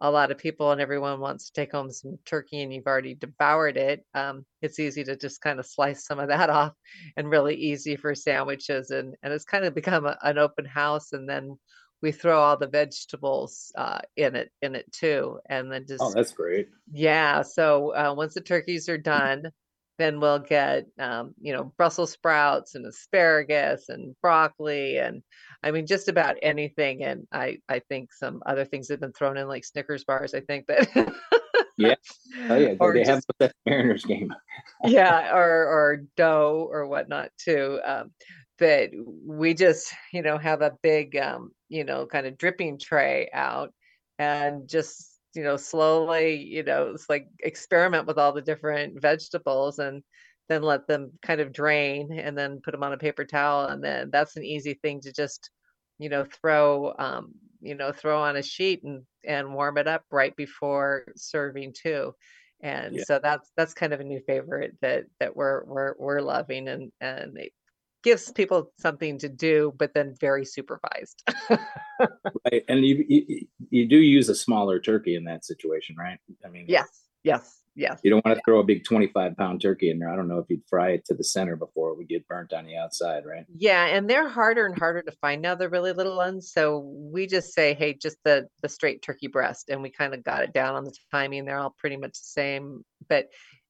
a 0.00 0.10
lot 0.10 0.30
of 0.30 0.38
people 0.38 0.72
and 0.72 0.80
everyone 0.80 1.20
wants 1.20 1.46
to 1.46 1.52
take 1.52 1.72
home 1.72 1.90
some 1.90 2.18
turkey 2.26 2.62
and 2.62 2.72
you've 2.72 2.86
already 2.86 3.14
devoured 3.14 3.76
it, 3.76 4.04
um, 4.14 4.44
it's 4.60 4.78
easy 4.78 5.02
to 5.04 5.16
just 5.16 5.40
kind 5.40 5.58
of 5.58 5.66
slice 5.66 6.06
some 6.06 6.18
of 6.18 6.28
that 6.28 6.50
off 6.60 6.72
and 7.16 7.30
really 7.30 7.54
easy 7.54 7.96
for 7.96 8.14
sandwiches. 8.14 8.90
And, 8.90 9.14
and 9.22 9.32
it's 9.32 9.44
kind 9.44 9.64
of 9.64 9.74
become 9.74 10.06
a, 10.06 10.18
an 10.22 10.38
open 10.38 10.64
house. 10.66 11.12
And 11.12 11.28
then 11.28 11.56
we 12.02 12.12
throw 12.12 12.38
all 12.38 12.58
the 12.58 12.66
vegetables 12.66 13.72
uh, 13.76 14.00
in 14.16 14.36
it 14.36 14.50
in 14.60 14.74
it 14.74 14.90
too. 14.92 15.38
And 15.48 15.72
then 15.72 15.86
just 15.88 16.02
Oh, 16.02 16.12
that's 16.12 16.32
great. 16.32 16.68
yeah. 16.92 17.42
So 17.42 17.94
uh, 17.94 18.14
once 18.14 18.34
the 18.34 18.42
turkeys 18.42 18.88
are 18.88 18.98
done, 18.98 19.50
then 19.98 20.20
we'll 20.20 20.38
get 20.38 20.86
um, 20.98 21.34
you 21.40 21.52
know 21.52 21.72
Brussels 21.76 22.12
sprouts 22.12 22.74
and 22.74 22.86
asparagus 22.86 23.88
and 23.88 24.14
broccoli 24.20 24.98
and 24.98 25.22
I 25.62 25.70
mean 25.70 25.86
just 25.86 26.08
about 26.08 26.36
anything. 26.42 27.04
And 27.04 27.26
I 27.32 27.58
I 27.68 27.80
think 27.88 28.12
some 28.12 28.42
other 28.46 28.64
things 28.64 28.88
have 28.88 29.00
been 29.00 29.12
thrown 29.12 29.36
in 29.36 29.48
like 29.48 29.64
Snickers 29.64 30.04
bars. 30.04 30.34
I 30.34 30.40
think 30.40 30.66
that 30.66 31.12
Yeah. 31.78 31.94
Oh 32.48 32.56
yeah, 32.56 32.74
or 32.80 32.94
they 32.94 33.00
have 33.00 33.16
just 33.18 33.32
that 33.38 33.52
Mariners 33.66 34.04
game. 34.04 34.32
yeah 34.84 35.34
or 35.34 35.66
or 35.66 36.02
dough 36.16 36.68
or 36.70 36.86
whatnot 36.86 37.30
too. 37.38 37.80
Um, 37.84 38.10
but 38.58 38.90
we 39.26 39.54
just 39.54 39.92
you 40.12 40.22
know 40.22 40.38
have 40.38 40.62
a 40.62 40.76
big 40.82 41.16
um, 41.16 41.50
you 41.68 41.84
know 41.84 42.06
kind 42.06 42.26
of 42.26 42.38
dripping 42.38 42.78
tray 42.78 43.28
out 43.32 43.72
and 44.18 44.68
just 44.68 45.15
you 45.36 45.42
know 45.42 45.56
slowly 45.56 46.36
you 46.36 46.62
know 46.62 46.88
it's 46.90 47.08
like 47.08 47.28
experiment 47.40 48.06
with 48.06 48.18
all 48.18 48.32
the 48.32 48.42
different 48.42 49.00
vegetables 49.00 49.78
and 49.78 50.02
then 50.48 50.62
let 50.62 50.86
them 50.86 51.12
kind 51.22 51.40
of 51.40 51.52
drain 51.52 52.12
and 52.12 52.38
then 52.38 52.60
put 52.62 52.72
them 52.72 52.82
on 52.82 52.92
a 52.92 52.98
paper 52.98 53.24
towel 53.24 53.66
and 53.66 53.82
then 53.82 54.10
that's 54.10 54.36
an 54.36 54.44
easy 54.44 54.74
thing 54.74 55.00
to 55.00 55.12
just 55.12 55.50
you 55.98 56.08
know 56.08 56.24
throw 56.24 56.94
um 56.98 57.32
you 57.60 57.74
know 57.74 57.92
throw 57.92 58.20
on 58.22 58.36
a 58.36 58.42
sheet 58.42 58.82
and 58.84 59.04
and 59.24 59.52
warm 59.54 59.78
it 59.78 59.88
up 59.88 60.04
right 60.10 60.36
before 60.36 61.04
serving 61.16 61.72
too 61.72 62.12
and 62.62 62.98
Yeah. 62.98 63.02
so 63.02 63.18
that's 63.22 63.52
that's 63.56 63.74
kind 63.74 63.92
of 63.92 64.00
a 64.00 64.04
new 64.04 64.20
favorite 64.26 64.76
that 64.80 65.04
that 65.20 65.36
we're 65.36 65.64
we're 65.64 65.94
we're 65.98 66.20
loving 66.20 66.68
and 66.68 66.92
and 67.00 67.36
gives 68.06 68.30
people 68.32 68.60
something 68.78 69.18
to 69.18 69.28
do 69.28 69.74
but 69.76 69.92
then 69.94 70.14
very 70.20 70.44
supervised 70.44 71.18
Right. 72.50 72.64
And 72.68 72.84
you, 72.84 73.04
you 73.08 73.46
you 73.70 73.86
do 73.86 73.96
use 73.96 74.28
a 74.28 74.34
smaller 74.34 74.78
turkey 74.78 75.16
in 75.16 75.24
that 75.24 75.44
situation, 75.44 75.96
right? 75.98 76.18
I 76.44 76.48
mean, 76.48 76.66
yes 76.68 76.86
yes 77.22 77.62
yes 77.74 78.00
you 78.02 78.10
don't 78.10 78.24
want 78.24 78.36
to 78.36 78.42
throw 78.44 78.60
a 78.60 78.64
big 78.64 78.84
25 78.84 79.36
pound 79.36 79.60
turkey 79.60 79.90
in 79.90 79.98
there. 79.98 80.10
I 80.10 80.16
don't 80.16 80.28
know 80.28 80.38
if 80.38 80.46
you'd 80.48 80.62
fry 80.68 80.90
it 80.90 81.04
to 81.06 81.14
the 81.14 81.24
center 81.24 81.56
before 81.56 81.90
it 81.90 81.98
would 81.98 82.08
get 82.08 82.26
burnt 82.28 82.52
on 82.52 82.66
the 82.66 82.76
outside, 82.76 83.24
right? 83.26 83.44
Yeah, 83.56 83.86
and 83.86 84.08
they're 84.08 84.28
harder 84.28 84.66
and 84.66 84.78
harder 84.78 85.02
to 85.02 85.12
find 85.20 85.42
now, 85.42 85.54
the 85.54 85.68
really 85.68 85.92
little 85.92 86.16
ones. 86.16 86.52
So 86.52 86.78
we 86.78 87.26
just 87.26 87.52
say, 87.52 87.74
hey, 87.74 87.94
just 87.94 88.18
the 88.24 88.46
the 88.62 88.68
straight 88.68 89.02
turkey 89.02 89.28
breast, 89.28 89.68
and 89.68 89.82
we 89.82 89.90
kind 89.90 90.14
of 90.14 90.22
got 90.22 90.44
it 90.44 90.52
down 90.52 90.74
on 90.74 90.84
the 90.84 90.94
timing. 91.10 91.44
They're 91.44 91.58
all 91.58 91.74
pretty 91.78 91.96
much 91.96 92.12
the 92.12 92.40
same, 92.40 92.84
but 93.08 93.26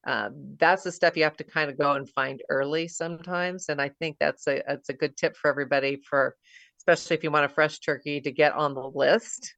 um, 0.07 0.57
that's 0.59 0.85
the 0.85 0.93
stuff 0.93 1.17
you 1.17 1.25
have 1.25 1.37
to 1.37 1.45
kind 1.45 1.69
of 1.69 1.79
go 1.79 1.93
and 1.93 2.09
find 2.09 2.41
early 2.49 2.87
sometimes. 2.87 3.69
And 3.69 3.81
I 3.81 3.89
think 3.89 4.17
that's 4.19 4.47
a 4.47 4.63
that's 4.67 4.89
a 4.89 4.95
good 4.95 5.17
tip 5.17 5.37
for 5.37 5.51
everybody 5.51 6.01
for, 6.09 6.37
especially 6.79 7.17
if 7.17 7.25
you 7.25 7.31
want 7.33 7.45
a 7.45 7.49
fresh 7.49 7.81
turkey 7.81 8.21
to 8.21 8.31
get 8.31 8.53
on 8.53 8.75
the 8.75 8.89
list. 8.95 9.55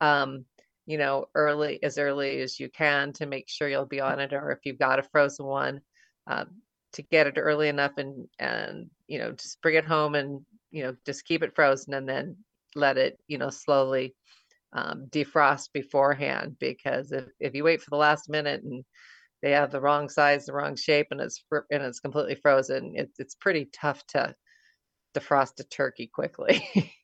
Um, 0.00 0.44
you 0.86 0.96
know, 0.96 1.26
early 1.34 1.82
as 1.82 1.98
early 1.98 2.40
as 2.40 2.58
you 2.58 2.70
can 2.70 3.12
to 3.14 3.26
make 3.26 3.48
sure 3.48 3.68
you'll 3.68 3.84
be 3.84 4.00
on 4.00 4.20
it, 4.20 4.32
or 4.32 4.52
if 4.52 4.60
you've 4.64 4.78
got 4.78 5.00
a 5.00 5.02
frozen 5.02 5.44
one, 5.44 5.80
um, 6.28 6.46
to 6.92 7.02
get 7.02 7.26
it 7.26 7.34
early 7.36 7.68
enough 7.68 7.92
and 7.98 8.28
and 8.38 8.88
you 9.08 9.18
know 9.18 9.32
just 9.32 9.60
bring 9.62 9.74
it 9.74 9.84
home 9.84 10.14
and 10.14 10.40
you 10.70 10.84
know 10.84 10.94
just 11.04 11.24
keep 11.24 11.42
it 11.42 11.54
frozen 11.54 11.92
and 11.94 12.08
then 12.08 12.36
let 12.74 12.96
it 12.96 13.18
you 13.26 13.36
know 13.36 13.50
slowly 13.50 14.14
um, 14.72 15.06
defrost 15.10 15.72
beforehand 15.72 16.56
because 16.60 17.10
if, 17.12 17.24
if 17.40 17.54
you 17.54 17.64
wait 17.64 17.82
for 17.82 17.90
the 17.90 17.96
last 17.96 18.28
minute 18.28 18.62
and 18.62 18.84
they 19.42 19.52
have 19.52 19.70
the 19.70 19.80
wrong 19.80 20.08
size 20.08 20.46
the 20.46 20.52
wrong 20.52 20.76
shape 20.76 21.08
and 21.10 21.20
it's 21.20 21.44
fr- 21.48 21.66
and 21.70 21.82
it's 21.82 22.00
completely 22.00 22.34
frozen 22.34 22.92
it's 22.94 23.18
it's 23.18 23.34
pretty 23.34 23.68
tough 23.72 24.04
to 24.06 24.34
defrost 25.16 25.60
a 25.60 25.64
turkey 25.64 26.10
quickly 26.12 26.68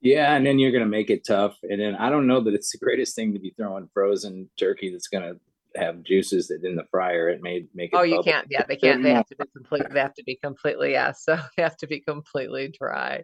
Yeah, 0.00 0.34
and 0.34 0.46
then 0.46 0.58
you're 0.58 0.70
gonna 0.70 0.86
make 0.86 1.10
it 1.10 1.26
tough. 1.26 1.58
And 1.62 1.80
then 1.80 1.96
I 1.96 2.08
don't 2.10 2.26
know 2.26 2.40
that 2.42 2.54
it's 2.54 2.70
the 2.70 2.78
greatest 2.78 3.16
thing 3.16 3.32
to 3.32 3.40
be 3.40 3.52
throwing 3.56 3.88
frozen 3.92 4.48
turkey 4.56 4.90
that's 4.90 5.08
gonna 5.08 5.34
have 5.76 6.02
juices 6.02 6.48
that 6.48 6.64
in 6.64 6.76
the 6.76 6.84
fryer 6.90 7.28
it 7.28 7.42
may 7.42 7.66
make 7.74 7.92
it 7.92 7.96
oh 7.96 8.02
you 8.02 8.16
bubble. 8.16 8.24
can't 8.24 8.46
yeah 8.50 8.64
they 8.66 8.74
can't 8.76 9.02
they 9.02 9.12
have 9.12 9.26
to 9.26 9.36
be 9.36 9.44
completely 9.54 9.86
they 9.92 10.00
have 10.00 10.14
to 10.14 10.24
be 10.24 10.38
completely 10.42 10.92
yeah 10.92 11.12
so 11.16 11.38
they 11.56 11.62
have 11.62 11.76
to 11.76 11.86
be 11.86 12.00
completely 12.00 12.72
dry 12.80 13.22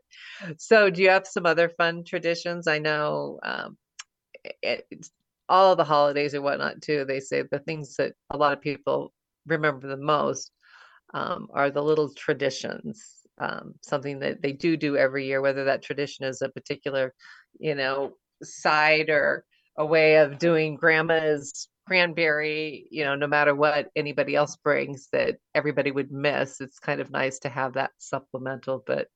so 0.59 0.91
do 0.91 1.03
you 1.03 1.09
have 1.09 1.27
some 1.27 1.47
other 1.47 1.69
fun 1.71 2.05
traditions 2.05 2.69
i 2.69 2.79
know 2.79 3.39
um 3.43 3.77
it, 4.63 4.87
all 5.49 5.77
the 5.77 5.85
holidays 5.85 6.35
or 6.35 6.43
whatnot 6.43 6.83
too. 6.83 7.05
They 7.05 7.21
say 7.21 7.43
the 7.43 7.59
things 7.59 7.97
that 7.97 8.13
a 8.31 8.37
lot 8.37 8.53
of 8.53 8.61
people 8.61 9.13
remember 9.47 9.89
the 9.89 9.97
most 9.97 10.51
um, 11.13 11.49
are 11.53 11.71
the 11.71 11.83
little 11.83 12.13
traditions. 12.13 13.03
Um, 13.39 13.75
something 13.83 14.21
that 14.21 14.43
they 14.43 14.53
do 14.53 14.77
do 14.77 14.97
every 14.97 15.27
year, 15.27 15.41
whether 15.41 15.65
that 15.65 15.83
tradition 15.83 16.25
is 16.25 16.41
a 16.41 16.49
particular, 16.49 17.13
you 17.59 17.75
know, 17.75 18.13
side 18.43 19.11
or 19.11 19.45
a 19.77 19.85
way 19.85 20.17
of 20.17 20.39
doing 20.39 20.77
grandma's 20.77 21.69
cranberry, 21.87 22.87
you 22.91 23.05
know, 23.05 23.15
no 23.15 23.27
matter 23.27 23.55
what 23.55 23.91
anybody 23.97 24.37
else 24.37 24.57
brings 24.57 25.09
that 25.13 25.37
everybody 25.55 25.91
would 25.91 26.13
miss. 26.13 26.61
It's 26.61 26.79
kind 26.79 27.01
of 27.01 27.11
nice 27.11 27.41
to 27.41 27.49
have 27.49 27.75
that 27.75 27.91
supplemental, 27.99 28.83
but 28.87 29.09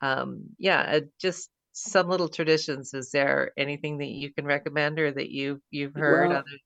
um, 0.00 0.44
yeah, 0.58 1.00
just 1.20 1.50
some 1.72 2.08
little 2.08 2.28
traditions. 2.28 2.94
Is 2.94 3.10
there 3.10 3.52
anything 3.56 3.98
that 3.98 4.08
you 4.08 4.32
can 4.32 4.44
recommend 4.44 4.98
or 4.98 5.10
that 5.12 5.30
you 5.30 5.60
you've 5.70 5.94
heard? 5.94 6.28
Well, 6.28 6.38
Other 6.38 6.58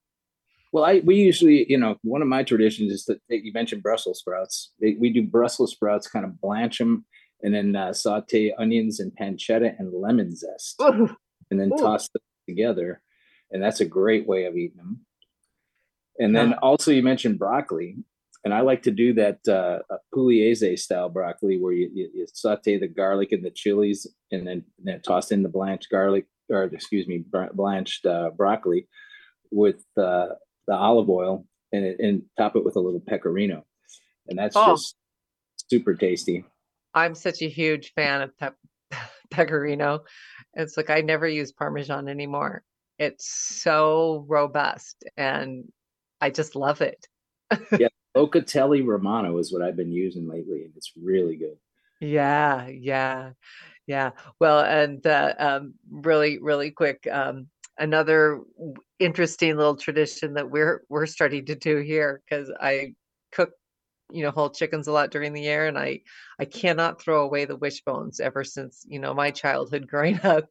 Well, 0.73 0.85
I 0.85 1.01
we 1.05 1.17
usually, 1.17 1.67
you 1.69 1.79
know, 1.79 1.97
one 2.03 2.23
of 2.23 2.29
my 2.29 2.43
traditions 2.43 2.93
is 2.93 3.05
that 3.07 3.21
you 3.29 3.53
mentioned 3.53 3.83
Brussels 3.83 4.19
sprouts. 4.21 4.73
They, 4.81 4.97
we 4.99 5.11
do 5.11 5.23
Brussels 5.23 5.73
sprouts, 5.73 6.09
kind 6.09 6.25
of 6.25 6.41
blanch 6.41 6.79
them, 6.79 7.05
and 7.43 7.55
then 7.55 7.77
uh, 7.77 7.93
saute 7.93 8.53
onions 8.59 9.01
and 9.01 9.13
pancetta 9.21 9.79
and 9.79 9.93
lemon 9.93 10.35
zest, 10.35 10.81
Ooh, 10.83 11.15
and 11.51 11.61
then 11.61 11.73
ooh. 11.73 11.77
toss 11.77 12.09
them 12.09 12.23
together, 12.49 13.03
and 13.51 13.63
that's 13.63 13.81
a 13.81 13.85
great 13.85 14.27
way 14.27 14.45
of 14.47 14.57
eating 14.57 14.79
them. 14.79 15.07
And 16.19 16.35
then 16.35 16.51
Yeah. 16.51 16.57
also 16.63 16.91
you 16.93 17.03
mentioned 17.03 17.39
broccoli, 17.39 17.97
and 18.45 18.53
I 18.55 18.61
like 18.61 18.83
to 18.83 18.91
do 18.91 19.13
that 19.15 19.39
uh, 19.49 19.79
uh, 19.93 19.97
pugliese 20.15 20.79
style 20.79 21.09
broccoli 21.09 21.59
where 21.59 21.73
you, 21.73 21.91
you, 21.95 22.11
you 22.15 22.27
saute 22.33 22.79
the 22.79 22.89
garlic 22.89 23.33
and 23.33 23.45
the 23.45 23.51
chilies, 23.51 24.07
and 24.31 24.47
then 24.47 24.65
then 24.83 25.01
toss 25.01 25.31
in 25.31 25.43
the 25.43 25.49
blanched 25.49 25.89
garlic, 25.91 26.27
or 26.51 26.65
excuse 26.65 27.07
me, 27.07 27.25
blanched 27.55 28.07
uh, 28.07 28.31
broccoli 28.37 28.87
with 29.51 29.85
uh, 29.97 30.29
the 30.67 30.75
olive 30.75 31.09
oil, 31.11 31.47
and 31.73 31.85
it, 31.85 31.97
and 32.01 32.23
top 32.39 32.57
it 32.57 32.65
with 32.65 32.77
a 32.77 32.81
little 32.81 33.03
pecorino, 33.07 33.65
and 34.29 34.39
that's 34.39 34.57
Oh. 34.57 34.73
just 34.73 34.97
super 35.71 35.95
tasty. 35.95 36.45
I'm 36.95 37.15
such 37.15 37.43
a 37.43 37.49
huge 37.49 37.93
fan 37.95 38.23
of 38.23 38.37
pep 38.39 38.57
pecorino. 39.31 40.05
It's 40.55 40.77
like 40.77 40.91
I 40.91 41.01
never 41.01 41.27
use 41.27 41.51
Parmesan 41.53 42.09
anymore. 42.09 42.63
It's 42.99 43.27
so 43.63 44.25
robust 44.29 45.03
and 45.17 45.65
I 46.21 46.31
just 46.31 46.55
love 46.55 46.81
it. 46.81 47.05
yeah, 47.77 47.89
Locatelli 48.17 48.85
Romano 48.85 49.39
is 49.39 49.53
what 49.53 49.63
I've 49.63 49.77
been 49.77 49.93
using 49.93 50.29
lately, 50.29 50.65
and 50.65 50.73
it's 50.77 50.93
really 51.01 51.37
good. 51.37 51.57
Yeah, 52.01 52.69
yeah, 52.69 53.31
yeah. 53.87 54.11
Well, 54.41 54.61
and 54.61 55.05
uh, 55.07 55.35
um, 55.39 55.75
really, 55.91 56.39
really 56.39 56.71
quick, 56.71 57.07
um, 57.11 57.49
another 57.79 58.41
interesting 58.99 59.57
little 59.57 59.77
tradition 59.77 60.35
that 60.35 60.51
we're 60.51 60.83
we're 60.89 61.07
starting 61.07 61.47
to 61.47 61.55
do 61.55 61.79
here 61.79 62.23
because 62.25 62.53
I 62.61 62.95
cook 63.33 63.51
you 64.13 64.23
know 64.23 64.31
whole 64.31 64.51
chickens 64.51 64.87
a 64.87 64.93
lot 64.93 65.11
during 65.11 65.33
the 65.33 65.41
year 65.41 65.67
and 65.67 65.79
i 65.79 65.99
i 66.39 66.45
cannot 66.45 67.01
throw 67.01 67.23
away 67.23 67.47
the 67.47 67.57
wishbones 67.57 68.21
ever 68.21 68.45
since 68.45 68.85
you 68.87 68.99
know 68.99 69.15
my 69.15 69.31
childhood 69.31 69.87
growing 69.89 70.21
up 70.25 70.45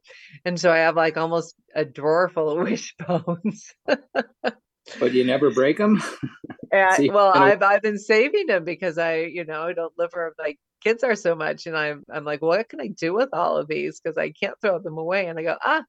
and 0.44 0.58
so 0.58 0.72
i 0.72 0.78
have 0.78 0.96
like 0.96 1.16
almost 1.16 1.54
a 1.74 1.84
drawer 1.84 2.28
full 2.28 2.50
of 2.50 2.58
wishbones 2.68 3.72
but 5.00 5.12
you 5.12 5.24
never 5.24 5.50
break 5.50 5.78
them 5.78 6.02
See, 6.96 7.08
well 7.10 7.32
i've 7.34 7.62
i've 7.62 7.82
been 7.82 7.98
saving 7.98 8.46
them 8.46 8.64
because 8.64 8.98
i 8.98 9.16
you 9.16 9.44
know 9.44 9.62
i 9.62 9.72
don't 9.72 9.92
live 9.96 10.10
where 10.12 10.32
my 10.38 10.56
kids 10.82 11.04
are 11.04 11.14
so 11.14 11.34
much 11.34 11.66
and 11.66 11.76
i'm 11.76 12.02
i'm 12.12 12.24
like 12.24 12.42
what 12.42 12.68
can 12.68 12.80
i 12.80 12.88
do 12.88 13.14
with 13.14 13.28
all 13.32 13.56
of 13.56 13.68
these 13.68 14.00
because 14.00 14.18
i 14.18 14.30
can't 14.30 14.56
throw 14.60 14.78
them 14.80 14.98
away 14.98 15.26
and 15.26 15.38
i 15.38 15.42
go 15.42 15.56
ah 15.64 15.82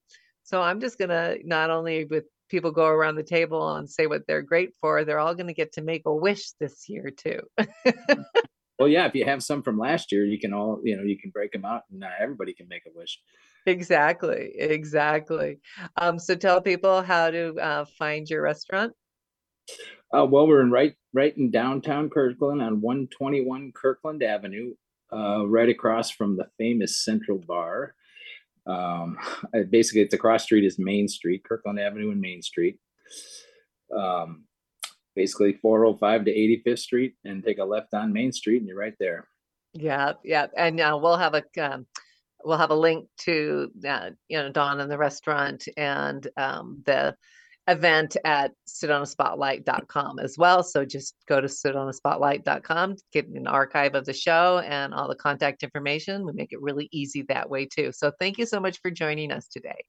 so 0.44 0.62
i'm 0.62 0.80
just 0.80 1.00
gonna 1.00 1.36
not 1.44 1.72
only 1.72 2.06
with 2.06 2.26
people 2.50 2.72
go 2.72 2.86
around 2.86 3.16
the 3.16 3.24
table 3.24 3.76
and 3.76 3.90
say 3.90 4.08
what 4.08 4.26
they're 4.28 4.42
great 4.42 4.72
for, 4.80 5.04
they're 5.04 5.20
all 5.20 5.36
going 5.36 5.48
to 5.48 5.54
get 5.54 5.74
to 5.74 5.82
make 5.82 6.04
a 6.06 6.14
wish 6.14 6.52
this 6.60 6.88
year 6.88 7.10
too. 7.10 7.40
well, 8.80 8.88
yeah, 8.88 9.06
if 9.06 9.16
you 9.16 9.26
have 9.26 9.44
some 9.44 9.64
from 9.64 9.78
last 9.78 10.12
year, 10.12 10.26
you 10.26 10.40
can 10.40 10.54
all, 10.54 10.80
you 10.84 10.96
know, 10.96 11.04
you 11.04 11.18
can 11.18 11.32
break 11.32 11.52
them 11.52 11.66
out 11.66 11.82
and 11.92 12.04
everybody 12.20 12.54
can 12.54 12.68
make 12.68 12.84
a 12.86 12.92
wish. 12.94 13.20
Exactly. 13.66 14.52
Exactly. 14.58 15.60
Um, 15.98 16.20
so 16.20 16.36
tell 16.36 16.62
people 16.62 17.02
how 17.02 17.32
to 17.32 17.56
uh, 17.56 17.86
find 17.98 18.30
your 18.30 18.42
restaurant. 18.42 18.94
Uh, 20.14 20.26
well, 20.26 20.48
we're 20.48 20.62
in 20.62 20.72
right, 20.72 20.94
right 21.14 21.36
in 21.38 21.50
downtown 21.50 22.10
Kirkland 22.10 22.62
on 22.62 22.80
121 22.82 23.72
Kirkland 23.74 24.22
Avenue, 24.22 24.74
uh, 25.12 25.46
right 25.48 25.70
across 25.70 26.12
from 26.12 26.38
the 26.38 26.48
famous 26.58 27.04
Central 27.04 27.40
Bar. 27.40 27.96
Um, 28.68 29.18
basically, 29.70 30.02
it's 30.02 30.14
across 30.14 30.44
street 30.44 30.64
is 30.64 30.78
Main 30.80 31.08
Street, 31.08 31.44
Kirkland 31.44 31.80
Avenue 31.80 32.12
and 32.12 32.22
Main 32.22 32.42
Street. 32.42 32.80
Um, 33.96 34.46
basically 35.16 35.54
405 35.54 36.26
to 36.26 36.32
85th 36.32 36.80
Street, 36.80 37.16
and 37.24 37.44
take 37.44 37.60
a 37.60 37.64
left 37.64 37.94
on 37.94 38.14
Main 38.14 38.32
Street, 38.32 38.58
and 38.58 38.68
you're 38.68 38.78
right 38.78 38.96
there. 39.00 39.28
Yeah, 39.74 40.14
yeah, 40.24 40.48
and 40.56 40.80
uh, 40.80 40.98
we'll 41.02 41.18
have 41.18 41.34
a 41.36 41.44
um, 41.62 41.86
we'll 42.46 42.58
have 42.58 42.72
a 42.72 42.76
link 42.76 43.08
to 43.18 43.72
uh, 43.88 44.12
you 44.30 44.38
know 44.38 44.50
Don 44.50 44.80
and 44.80 44.92
the 44.92 44.98
restaurant 44.98 45.68
and 45.78 46.28
um, 46.38 46.82
the 46.86 47.16
event 47.68 48.16
at 48.24 48.52
sedonaspotlight.com 48.68 50.20
as 50.20 50.38
well. 50.38 50.62
So 50.64 50.86
just 50.86 51.16
go 51.28 51.42
to 51.42 51.48
sedonaspotlight.com, 51.48 52.96
get 53.12 53.28
an 53.28 53.48
archive 53.48 53.96
of 53.96 54.06
the 54.06 54.14
show 54.14 54.60
and 54.60 54.94
all 54.94 55.08
the 55.08 55.16
contact 55.16 55.64
information. 55.64 56.26
We 56.26 56.34
make 56.34 56.54
it 56.54 56.62
really 56.62 56.88
easy 56.92 57.24
that 57.24 57.50
way 57.50 57.66
too. 57.66 57.92
So 57.92 58.12
thank 58.20 58.38
you 58.38 58.46
so 58.46 58.60
much 58.60 58.80
for 58.82 58.92
joining 58.92 59.32
us 59.32 59.48
today. 59.48 59.84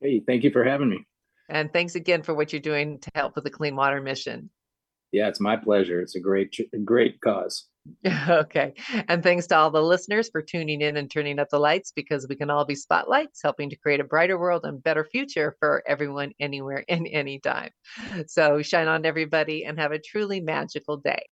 Hey, 0.00 0.22
thank 0.26 0.44
you 0.44 0.50
for 0.52 0.64
having 0.64 0.90
me. 0.90 1.04
And 1.48 1.72
thanks 1.72 1.96
again 1.96 2.22
for 2.22 2.34
what 2.34 2.52
you're 2.52 2.62
doing 2.62 2.98
to 3.00 3.10
help 3.14 3.34
with 3.34 3.44
the 3.44 3.50
clean 3.50 3.74
water 3.74 4.00
mission. 4.00 4.48
Yeah, 5.10 5.28
it's 5.28 5.40
my 5.40 5.56
pleasure. 5.56 6.00
It's 6.00 6.14
a 6.14 6.20
great, 6.20 6.56
great 6.84 7.20
cause. 7.20 7.66
Okay. 8.28 8.74
And 9.08 9.22
thanks 9.22 9.46
to 9.48 9.56
all 9.56 9.70
the 9.70 9.82
listeners 9.82 10.28
for 10.30 10.42
tuning 10.42 10.80
in 10.80 10.96
and 10.96 11.10
turning 11.10 11.38
up 11.38 11.48
the 11.50 11.58
lights 11.58 11.92
because 11.92 12.26
we 12.28 12.36
can 12.36 12.50
all 12.50 12.64
be 12.64 12.74
spotlights, 12.74 13.40
helping 13.42 13.70
to 13.70 13.76
create 13.76 14.00
a 14.00 14.04
brighter 14.04 14.38
world 14.38 14.64
and 14.64 14.82
better 14.82 15.04
future 15.04 15.56
for 15.58 15.82
everyone, 15.86 16.32
anywhere, 16.40 16.84
and 16.88 17.06
anytime. 17.08 17.70
So 18.26 18.62
shine 18.62 18.88
on 18.88 19.04
everybody 19.04 19.64
and 19.64 19.78
have 19.78 19.92
a 19.92 19.98
truly 19.98 20.40
magical 20.40 20.96
day. 20.96 21.26